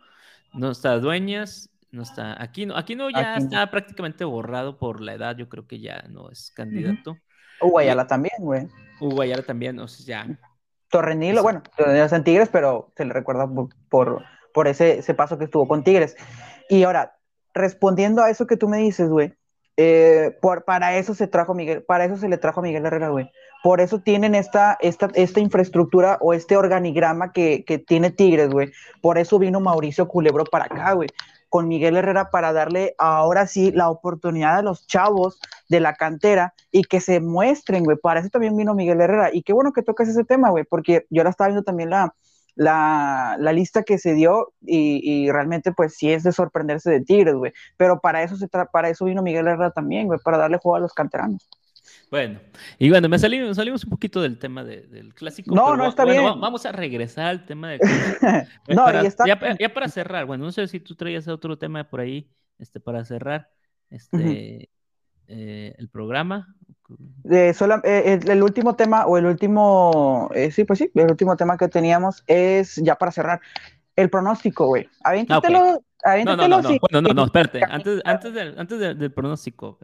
[0.54, 2.78] No está Dueñas, no está Aquino.
[2.78, 7.18] Aquino ya está prácticamente borrado por la edad, yo creo que ya no es candidato.
[7.62, 8.68] Uguayala también, güey.
[9.00, 10.40] Uguayala también, o sea, ya
[10.96, 13.50] Torrenilo, bueno, en Tigres, pero se le recuerda
[13.90, 14.24] por,
[14.54, 16.16] por, ese, ese, paso que estuvo con Tigres.
[16.70, 17.18] Y ahora,
[17.54, 19.34] respondiendo a eso que tú me dices, güey,
[19.76, 23.10] eh, por, para eso se trajo Miguel, para eso se le trajo a Miguel Herrera,
[23.10, 23.30] güey.
[23.62, 28.72] Por eso tienen esta, esta, esta infraestructura o este organigrama que, que tiene Tigres, güey.
[29.02, 31.10] Por eso vino Mauricio Culebro para acá, güey
[31.56, 35.40] con Miguel Herrera para darle ahora sí la oportunidad a los chavos
[35.70, 37.96] de la cantera y que se muestren, güey.
[37.96, 39.30] Para eso también vino Miguel Herrera.
[39.32, 42.14] Y qué bueno que tocas ese tema, güey, porque yo ahora estaba viendo también la,
[42.58, 47.36] la, lista que se dio y, y, realmente pues sí es de sorprenderse de Tigres,
[47.36, 47.54] güey.
[47.78, 50.82] Pero para eso, se para eso vino Miguel Herrera también, güey, para darle juego a
[50.82, 51.48] los canteranos.
[52.12, 52.40] Bueno,
[52.78, 55.54] y bueno, me salimos, salimos un poquito del tema del clásico.
[55.56, 56.24] No, no, está bien.
[56.40, 57.80] Vamos a regresar al tema del
[58.68, 59.26] no, para, está...
[59.26, 62.30] ya, para cerrar, bueno, no sé si tú traías otro tema por ahí,
[62.60, 63.50] este, para cerrar
[63.90, 64.70] este,
[65.28, 66.56] eh, el programa.
[67.32, 67.54] Eh,
[68.28, 72.24] el, último tema, o el último, eh, sí, pues sí, el último tema que teníamos
[72.28, 73.42] es, ya para cerrar,
[73.96, 74.88] el pronóstico, güey.
[75.04, 75.82] Aviéntatelo.
[76.04, 79.80] Ah, no, no, no, no, no, no, no, espérate, antes, antes, del, antes del, pronóstico.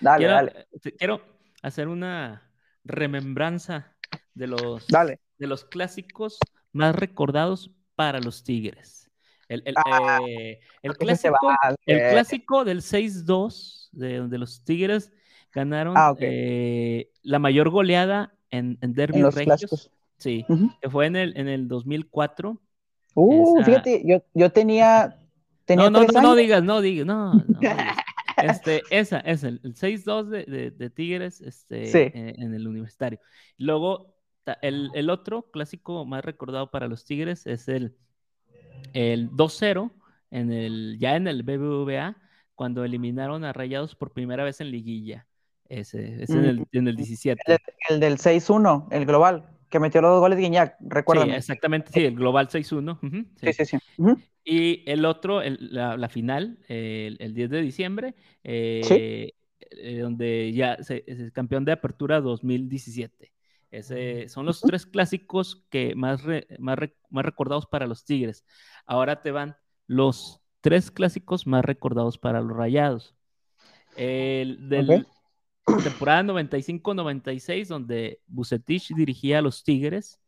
[0.00, 0.66] Dale, dale.
[0.96, 1.35] Quiero
[1.66, 2.48] hacer una
[2.84, 3.96] remembranza
[4.34, 6.38] de los, de los clásicos
[6.72, 9.10] más recordados para los Tigres.
[9.48, 10.60] El, el, ah, eh,
[10.96, 11.50] clásico,
[11.86, 15.12] el clásico del 6-2 de donde los Tigres
[15.52, 19.90] ganaron ah, eh, la mayor goleada en, en Derby Regios.
[20.18, 20.46] Sí,
[20.80, 22.60] que fue en el, en el 2004.
[23.14, 25.18] Uh, fíjate, yo, yo tenía,
[25.64, 25.90] tenía.
[25.90, 27.34] no, no, no, no digas, no digas, no.
[27.34, 27.42] no
[28.50, 33.20] Este, esa, es el, 6-2 de, de, Tigres este, en, el universitario.
[33.58, 34.14] Luego,
[34.62, 37.96] el, otro clásico más recordado para los Tigres es el,
[38.92, 39.90] el 2-0
[40.30, 42.16] en el, ya en el BBVA,
[42.54, 45.26] cuando eliminaron a Rayados por primera vez en liguilla.
[45.68, 47.42] Ese, es en el, en el 17.
[47.46, 51.24] El, el del 6-1, el global que metió los dos goles de Guiñac, recuerda.
[51.24, 53.26] Sí, exactamente, sí, el global 6-1.
[53.36, 53.52] sí.
[53.52, 53.78] sí, sí,
[54.44, 58.14] Y el otro, la, final, el, 10 de diciembre,
[58.44, 63.32] eh, eh, donde ya es campeón de apertura 2017.
[63.70, 66.22] Ese, son los tres clásicos que más,
[66.58, 66.78] más,
[67.10, 68.44] más recordados para los Tigres.
[68.86, 69.56] Ahora te van
[69.86, 73.14] los tres clásicos más recordados para los Rayados.
[73.96, 75.06] El del,
[75.82, 80.20] temporada 95-96, donde Bucetich dirigía a los Tigres.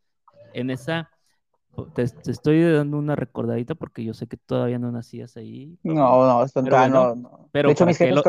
[0.53, 1.09] En esa,
[1.93, 5.77] te, estoy dando una recordadita porque yo sé que todavía no nacías ahí.
[5.83, 7.49] No, no, esto pero no, no.
[7.51, 8.23] Pero para, que lo,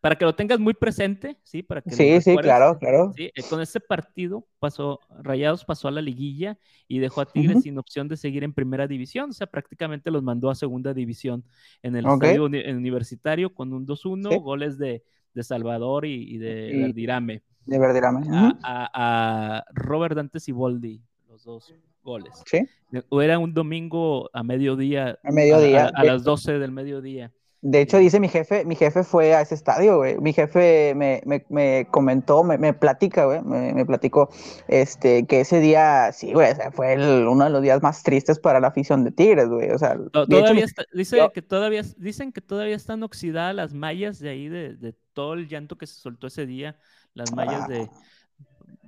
[0.00, 1.62] para, que lo, tengas muy presente, ¿sí?
[1.62, 3.12] Para que sí, sí, claro, claro.
[3.16, 7.78] Eh, con ese partido pasó, Rayados pasó a la liguilla y dejó a Tigres sin
[7.78, 11.44] opción de seguir en primera división, o sea, prácticamente los mandó a segunda división
[11.82, 17.42] en el estadio universitario con un 2-1, goles de de Salvador y, de Verdirame.
[17.66, 18.26] De Verdirame.
[18.62, 22.42] A, Robert Dante Siboldi, los dos goles.
[22.46, 22.66] Sí.
[23.10, 25.18] Era un domingo a mediodía.
[25.22, 25.90] A mediodía.
[25.94, 27.32] A, las 12 del mediodía.
[27.64, 30.18] De hecho, dice mi jefe, mi jefe fue a ese estadio, güey.
[30.18, 34.30] Mi jefe me, me, me comentó, me, me platica, güey, me, platicó,
[34.66, 38.40] este, que ese día, sí, güey, o sea, fue uno de los días más tristes
[38.40, 39.70] para la afición de Tigres, güey.
[39.70, 44.48] O sea, todavía dice que todavía, dicen que todavía están oxidadas las mallas de ahí,
[44.48, 46.78] de, de todo el llanto que se soltó ese día,
[47.14, 47.88] las mallas de...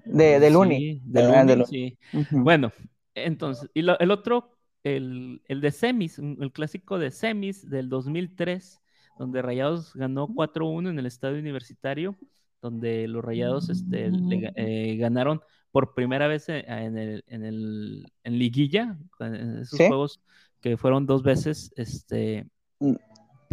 [0.07, 1.01] De, de Luni.
[1.05, 1.99] de, sí.
[2.31, 2.73] Bueno,
[3.15, 4.55] entonces, y el otro
[4.85, 8.81] el, de semis, el clásico de semis del 2003,
[9.19, 12.17] donde Rayados ganó 4-1 en el estadio universitario,
[12.61, 14.11] donde los Rayados este,
[14.57, 20.21] eh, ganaron por primera vez eh, en, el, en, el, en liguilla, en esos juegos
[20.61, 22.47] que fueron dos veces, este,
[22.81, 22.95] mm.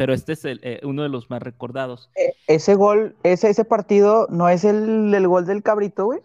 [0.01, 2.09] Pero este es eh, uno de los más recordados.
[2.47, 6.21] ese gol, ese, ese partido, ¿no es el, el gol del cabrito, güey?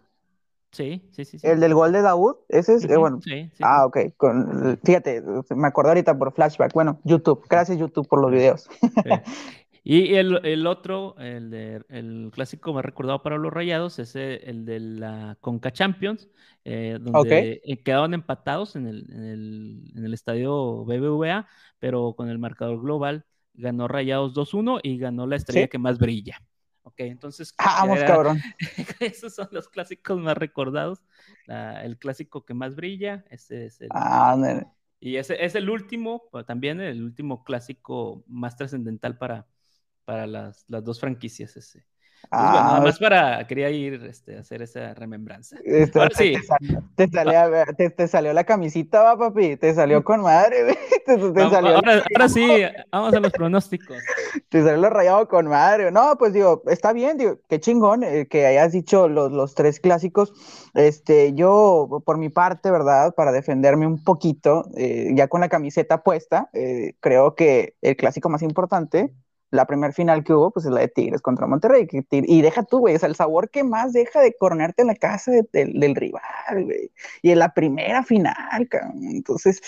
[0.72, 3.20] Sí, sí, sí, El del gol de Daud, ese es, eh, bueno.
[3.22, 3.62] Sí, sí.
[3.62, 3.98] Ah, ok.
[4.16, 5.22] Con, fíjate,
[5.54, 6.72] me acordé ahorita por flashback.
[6.72, 7.44] Bueno, YouTube.
[7.50, 8.66] Gracias, YouTube, por los videos.
[9.88, 14.64] Y el, el, otro, el, de, el clásico más recordado para los rayados, es el
[14.64, 16.28] de la Conca Champions,
[16.64, 21.46] eh, donde eh, quedaron empatados en el, en, el, en el estadio BBVA,
[21.78, 26.42] pero con el marcador global ganó Rayados 2-1 y ganó la estrella que más brilla.
[26.82, 27.54] Ok, entonces.
[27.58, 28.40] Vamos, cabrón.
[29.00, 31.02] esos son los clásicos más recordados.
[31.46, 33.88] el clásico que más brilla, ese es el.
[33.90, 34.36] Ah,
[35.00, 39.46] y ese es el último, también el último clásico más trascendental para,
[40.04, 41.56] para las, las dos franquicias.
[41.56, 41.84] Ese.
[42.30, 45.56] Ah, bueno, nada más para, quería ir este, a hacer esa remembranza.
[45.64, 46.34] Este, sí.
[46.96, 52.02] te, salió, te, te, salió la camisita, va, papi, te salió con madre, Te, ahora,
[52.12, 52.48] ahora, sí,
[52.90, 53.96] vamos a los pronósticos.
[54.48, 55.92] Te salió lo rayado con madre.
[55.92, 59.78] No, pues digo, está bien, digo, qué chingón eh, que hayas dicho los, los, tres
[59.78, 60.32] clásicos.
[60.74, 63.14] Este, yo, por mi parte, ¿verdad?
[63.14, 68.28] Para defenderme un poquito, eh, ya con la camiseta puesta, eh, creo que el clásico
[68.28, 69.14] más importante
[69.50, 71.86] la primer final que hubo, pues es la de Tigres contra Monterrey.
[72.10, 74.94] y deja tú, güey, o sea, el sabor que más deja de coronarte en la
[74.96, 76.90] casa del rival, güey.
[77.22, 79.04] Y en la primera final, cabrón.
[79.04, 79.60] Entonces,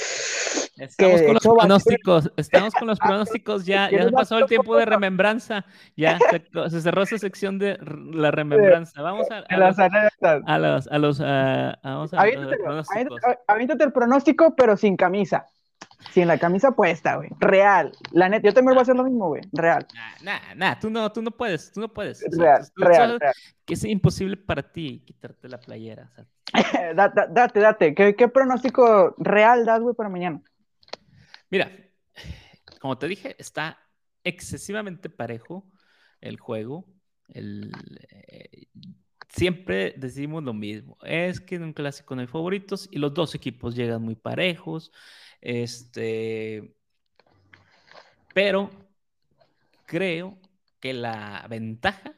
[0.76, 5.64] estamos con los pronósticos, estamos con los pronósticos, ya, ya pasó el tiempo de remembranza,
[5.96, 6.18] ya
[6.70, 7.78] se, cerró esa sección de
[8.12, 9.00] la remembranza.
[9.00, 11.20] Vamos a, a, los, a los, a los,
[11.84, 12.24] vamos a,
[13.46, 15.46] avíntate el pronóstico, pero sin camisa.
[16.12, 17.30] Sin la camisa puesta, güey.
[17.38, 17.92] Real.
[18.12, 19.42] La neta, yo también voy a hacer lo mismo, güey.
[19.52, 19.86] Real.
[19.94, 22.24] Nah, nah, nah, tú no, tú no puedes, tú no puedes.
[22.36, 23.20] real, real,
[23.64, 26.10] Que es imposible para ti quitarte la playera.
[26.94, 27.94] date, date, date.
[27.94, 30.40] ¿Qué, ¿Qué, pronóstico real das, güey, para mañana?
[31.50, 31.70] Mira,
[32.80, 33.78] como te dije, está
[34.24, 35.66] excesivamente parejo
[36.20, 36.86] el juego.
[37.28, 37.72] El,
[38.10, 38.66] eh,
[39.28, 40.96] siempre decimos lo mismo.
[41.02, 44.92] Es que en un clásico no hay favoritos y los dos equipos llegan muy parejos.
[45.40, 46.74] Este,
[48.34, 48.70] pero
[49.86, 50.38] creo
[50.80, 52.14] que la ventaja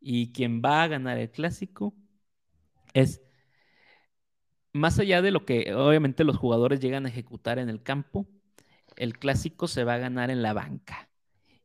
[0.00, 1.94] y quien va a ganar el clásico
[2.94, 3.20] es
[4.72, 8.28] más allá de lo que obviamente los jugadores llegan a ejecutar en el campo,
[8.96, 11.10] el clásico se va a ganar en la banca.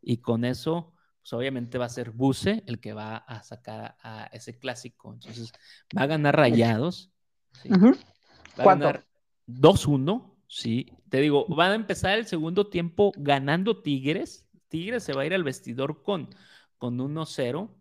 [0.02, 0.93] Y con eso,
[1.24, 5.14] pues obviamente va a ser Buse el que va a sacar a ese clásico.
[5.14, 5.52] Entonces,
[5.98, 7.12] va a ganar rayados.
[8.60, 9.06] Va a ganar
[9.48, 14.48] 2-1 Sí, te digo, van a empezar el segundo tiempo ganando Tigres.
[14.68, 16.30] Tigres se va a ir al vestidor con,
[16.78, 17.74] con 1-0,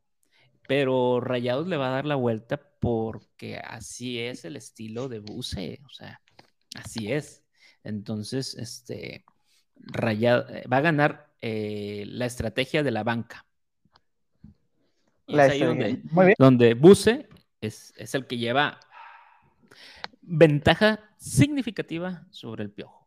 [0.67, 5.83] pero Rayados le va a dar la vuelta porque así es el estilo de Buse,
[5.85, 6.23] o sea,
[6.75, 7.45] así es.
[7.85, 9.27] Entonces, este,
[9.77, 13.45] Rayado, eh, va a ganar eh, la estrategia de la banca.
[15.27, 17.29] es ahí donde, donde Buse
[17.61, 18.81] es, es el que lleva
[20.23, 23.03] ventaja significativa sobre el piojo.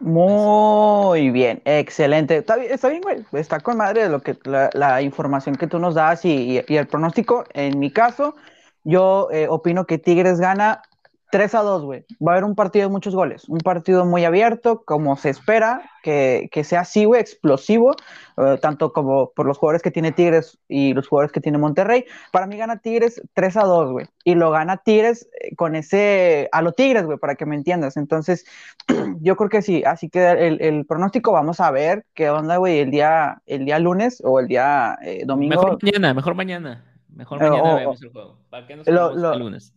[0.00, 2.38] Muy bien, excelente.
[2.38, 3.24] Está bien, güey.
[3.32, 7.44] Está con madre lo que, la, información que tú nos das y, el pronóstico.
[7.52, 8.34] En mi caso,
[8.84, 10.82] yo eh, opino que Tigres gana
[11.30, 12.04] 3 a 2, güey.
[12.26, 13.48] Va a haber un partido de muchos goles.
[13.48, 17.94] Un partido muy abierto, como se espera, que, que sea así, güey, explosivo,
[18.36, 22.04] eh, tanto como por los jugadores que tiene Tigres y los jugadores que tiene Monterrey.
[22.32, 24.06] Para mí gana Tigres 3 a 2, güey.
[24.24, 26.48] Y lo gana Tigres eh, con ese.
[26.52, 27.96] a lo Tigres, güey, para que me entiendas.
[27.96, 28.44] Entonces,
[29.20, 29.82] yo creo que sí.
[29.84, 33.78] Así que el, el pronóstico, vamos a ver qué onda, güey, el día, el día
[33.78, 35.62] lunes o el día eh, domingo.
[35.62, 36.84] Mejor mañana, mejor mañana.
[37.08, 38.38] Mejor mañana vemos el juego.
[38.50, 39.74] ¿Para qué nos el lunes?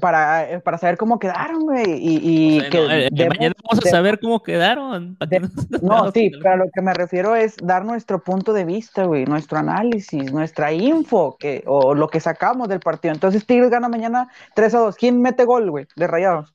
[0.00, 1.84] Para, eh, para saber cómo quedaron, güey.
[1.86, 5.16] Y, que eh, eh, mañana vamos a saber cómo quedaron.
[5.82, 9.58] no, sí, pero lo que me refiero es dar nuestro punto de vista, güey, nuestro
[9.58, 13.14] análisis, nuestra info, que, o lo que sacamos del partido.
[13.14, 14.96] Entonces, Tigres gana mañana 3 a 2.
[14.96, 16.50] ¿Quién mete gol, güey, de Rayados?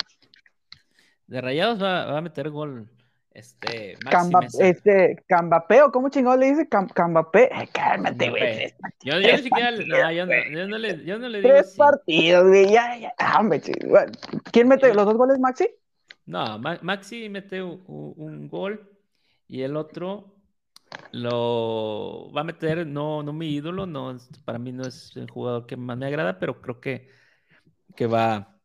[1.27, 2.87] De Rayados va, va a meter gol
[3.39, 6.67] este, Camba, este, Cambapeo, ¿cómo chingado le dice?
[6.67, 8.73] Cam, Cambapé, cálmate, güey.
[9.01, 11.75] Yo, yo, ni siquiera, no, yo, no, yo, no le, yo no le digo Tres
[11.77, 13.41] partidos, güey, ya, ya, ah,
[14.51, 15.69] ¿Quién mete los dos goles, Maxi?
[16.25, 18.89] No, Maxi mete un, un, gol
[19.47, 20.35] y el otro
[21.11, 25.65] lo va a meter, no, no mi ídolo, no, para mí no es el jugador
[25.65, 27.09] que más me agrada, pero creo que,
[27.95, 28.59] que va,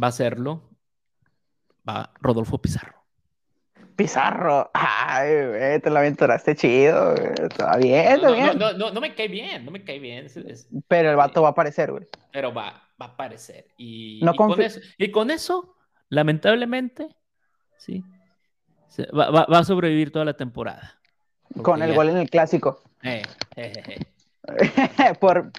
[0.00, 0.70] va a hacerlo.
[1.86, 3.03] Va Rodolfo Pizarro.
[3.96, 4.70] Pizarro.
[4.74, 7.32] Ay, güey, te lo aventuraste chido, güey.
[7.48, 8.58] Está bien, está bien.
[8.58, 10.26] No, no, no, me cae bien, no me cae bien.
[10.88, 12.06] Pero el vato va a aparecer, güey.
[12.32, 13.66] Pero va, va a aparecer.
[13.76, 15.76] Y, y, con eso, y, con eso,
[16.08, 17.08] lamentablemente,
[17.78, 18.02] sí,
[19.16, 20.98] va, va, va, a sobrevivir toda la temporada.
[21.62, 22.82] Con el gol en el clásico.
[23.02, 23.22] Eh,
[25.20, 25.52] por,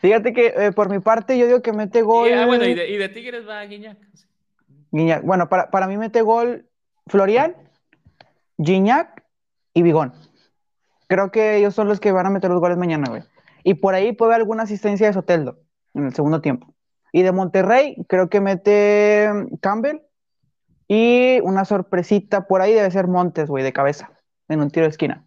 [0.00, 2.28] fíjate que eh, por mi parte yo digo que mete gol.
[2.28, 3.98] Y, ah, bueno, y de, y de Tigres va a Guiñac.
[4.92, 5.24] Guiñac.
[5.24, 6.68] Bueno, para, para mí mete gol
[7.06, 7.56] Florian
[8.62, 9.24] Gignac
[9.74, 10.12] y Bigón.
[11.08, 13.22] Creo que ellos son los que van a meter los goles mañana, güey.
[13.64, 15.60] Y por ahí puede haber alguna asistencia de Soteldo
[15.94, 16.74] en el segundo tiempo.
[17.12, 19.28] Y de Monterrey, creo que mete
[19.60, 20.00] Campbell.
[20.88, 24.10] Y una sorpresita por ahí debe ser Montes, güey, de cabeza,
[24.48, 25.26] en un tiro de esquina.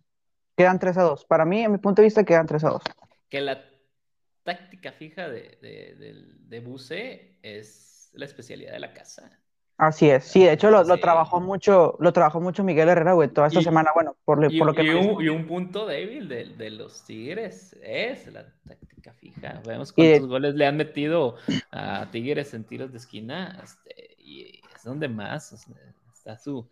[0.58, 1.26] Quedan 3 a 2.
[1.26, 2.84] Para mí, en mi punto de vista, quedan 3 a 2.
[3.30, 3.64] Que la
[4.44, 9.40] táctica fija de, de, de Buse es la especialidad de la casa.
[9.78, 13.48] Así es, sí, de hecho lo, trabajó mucho, lo trabajó mucho Miguel Herrera, güey, toda
[13.48, 14.84] esta semana, bueno, por, lo que...
[14.84, 19.62] Y un, y un, punto débil de, de, los Tigres es la táctica fija.
[19.66, 21.36] Vemos cuántos goles le han metido
[21.72, 25.52] a Tigres en tiros de esquina, este, y es donde más
[26.14, 26.70] está su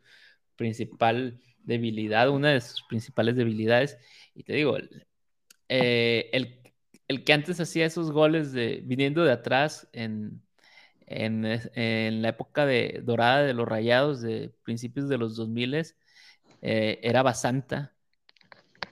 [0.55, 3.97] principal debilidad, una de sus principales debilidades.
[4.33, 4.77] Y te digo,
[5.67, 6.57] eh, el,
[7.09, 10.41] el, que antes hacía esos goles de, viniendo de atrás en,
[11.07, 15.95] en, la época de, dorada de los rayados de principios de los 2000
[16.61, 17.93] eh, era Basanta.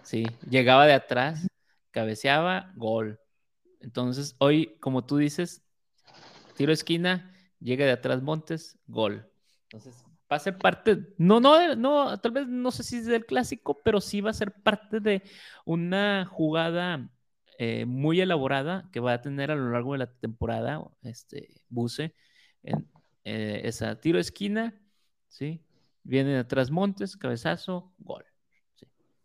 [0.03, 1.47] Sí, llegaba de atrás,
[1.91, 3.19] cabeceaba, gol.
[3.79, 5.63] Entonces, hoy, como tú dices,
[6.55, 9.29] tiro esquina, llega de atrás Montes, gol.
[9.63, 13.25] Entonces, va a ser parte, no, no, no, tal vez no sé si es del
[13.25, 15.23] clásico, pero sí va a ser parte de
[15.65, 17.09] una jugada
[17.63, 22.15] eh, muy elaborada que va a tener a lo largo de la temporada, este, Buse,
[22.63, 22.89] en,
[23.23, 24.73] eh, esa tiro esquina,
[25.27, 25.63] ¿sí?
[26.01, 28.25] Viene atrás Montes, cabezazo, gol.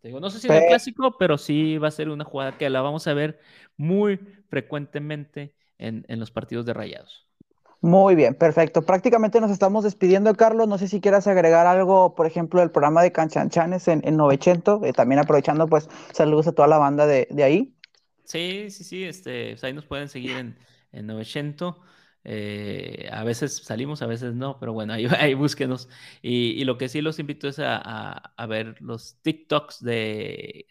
[0.03, 2.81] Digo, no sé si es clásico, pero sí va a ser una jugada que la
[2.81, 3.39] vamos a ver
[3.75, 4.17] muy
[4.49, 7.27] frecuentemente en, en los partidos de rayados.
[7.81, 8.83] Muy bien, perfecto.
[8.83, 10.67] Prácticamente nos estamos despidiendo, Carlos.
[10.67, 14.83] No sé si quieras agregar algo, por ejemplo, del programa de Canchanchanes en, en 900,
[14.83, 17.76] eh, también aprovechando, pues, saludos a toda la banda de, de ahí.
[18.27, 20.57] Sí, sí, sí, este, pues, ahí nos pueden seguir en,
[20.91, 21.75] en 900.
[22.25, 25.87] Eh, a veces salimos, a veces no, pero bueno, ahí, ahí búsquenos.
[26.21, 30.65] Y, y, lo que sí los invito es a, a, a, ver los TikToks de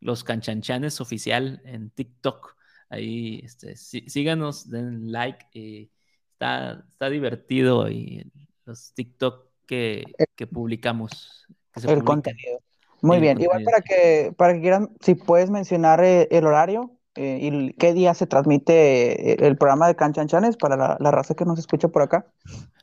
[0.00, 2.56] los Canchanchanes oficial en TikTok.
[2.88, 5.46] Ahí este, sí, síganos, den like.
[5.52, 5.92] Y,
[6.32, 8.28] está, está divertido y
[8.64, 11.46] los TikTok que, que publicamos.
[11.72, 12.60] Que el contenido.
[13.00, 17.38] Muy bien, igual para que, para que quieran, si puedes mencionar eh, el horario eh,
[17.40, 21.44] y qué día se transmite eh, el programa de Canchanchanes para la, la, raza que
[21.44, 22.26] nos escucha por acá.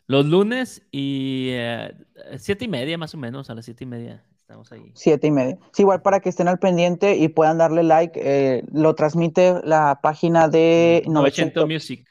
[0.08, 1.94] Los lunes y eh,
[2.38, 4.92] siete y media más o menos, a las siete y media estamos ahí.
[4.94, 5.58] Siete y media.
[5.74, 10.00] Sí, igual para que estén al pendiente y puedan darle like, eh, lo transmite la
[10.04, 12.08] página de 900 Music.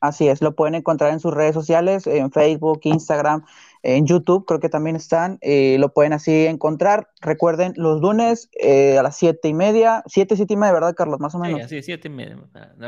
[0.00, 3.44] Así es, lo pueden encontrar en sus redes sociales, en Facebook, Instagram,
[3.82, 7.08] en YouTube, creo que también están, eh, lo pueden así encontrar.
[7.20, 11.20] Recuerden, los lunes eh, a las siete y media, siete, siete y media, ¿verdad, Carlos?
[11.20, 11.60] Más o menos.
[11.60, 12.38] Sí, así, siete y media.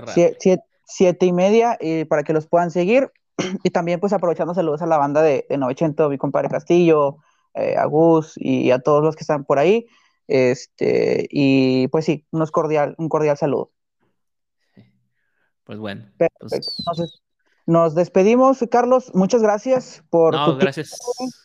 [0.06, 3.10] Siete, siete, siete, y media, eh, para que los puedan seguir.
[3.64, 7.18] Y también, pues, aprovechando saludos a la banda de, de 900, mi compadre Castillo,
[7.54, 9.86] eh, a Gus y a todos los que están por ahí.
[10.28, 13.72] Este, y pues sí, unos cordial, un cordial saludo.
[15.64, 16.04] Pues bueno.
[16.16, 16.46] Perfecto.
[16.48, 16.78] Pues...
[16.78, 17.22] Entonces,
[17.70, 19.14] nos despedimos, Carlos.
[19.14, 20.34] Muchas gracias por.
[20.34, 20.90] No, gracias.
[20.90, 21.36] Tiempo.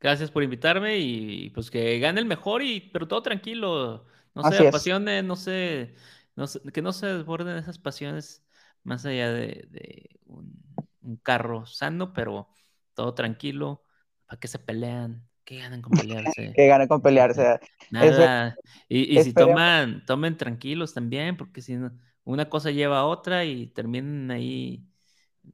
[0.00, 4.06] Gracias por invitarme y pues que gane el mejor y pero todo tranquilo.
[4.34, 5.94] No se apasione, no sé,
[6.34, 8.42] no sé, que no se desborden esas pasiones
[8.82, 10.54] más allá de, de un,
[11.02, 12.48] un, carro sano, pero
[12.94, 13.84] todo tranquilo,
[14.26, 16.52] para que se pelean, que ganen con pelearse.
[16.56, 17.60] que ganen con pelearse.
[17.90, 18.56] Nada.
[18.88, 21.92] Y, y si toman, tomen tranquilos también, porque si no
[22.24, 24.86] una cosa lleva a otra y terminan ahí.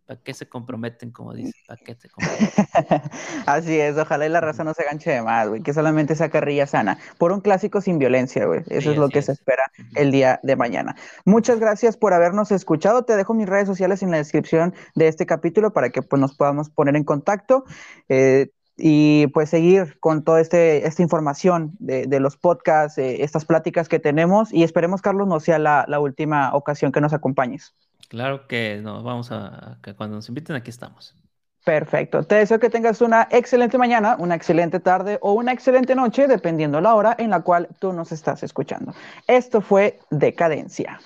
[0.07, 1.11] ¿Para qué se comprometen?
[1.11, 2.64] Como dice, ¿para qué se comprometen?
[3.47, 6.30] Así es, ojalá y la raza no se ganche de más, güey, que solamente sea
[6.30, 6.99] carrilla sana.
[7.18, 8.61] Por un clásico sin violencia, güey.
[8.68, 9.26] Eso sí, es lo que es.
[9.26, 9.64] se espera
[9.95, 10.97] el día de mañana.
[11.24, 13.05] Muchas gracias por habernos escuchado.
[13.05, 16.34] Te dejo mis redes sociales en la descripción de este capítulo para que pues, nos
[16.34, 17.64] podamos poner en contacto.
[18.09, 23.45] Eh, y pues seguir con toda este, esta información de, de los podcasts, eh, estas
[23.45, 27.74] pláticas que tenemos y esperemos, Carlos, no sea la, la, última ocasión que nos acompañes.
[28.09, 31.14] Claro que nos vamos a, que cuando nos inviten aquí estamos.
[31.64, 32.22] Perfecto.
[32.22, 36.80] Te deseo que tengas una excelente mañana, una excelente tarde o una excelente noche, dependiendo
[36.80, 38.94] la hora en la cual tú nos estás escuchando.
[39.26, 40.98] Esto fue Decadencia.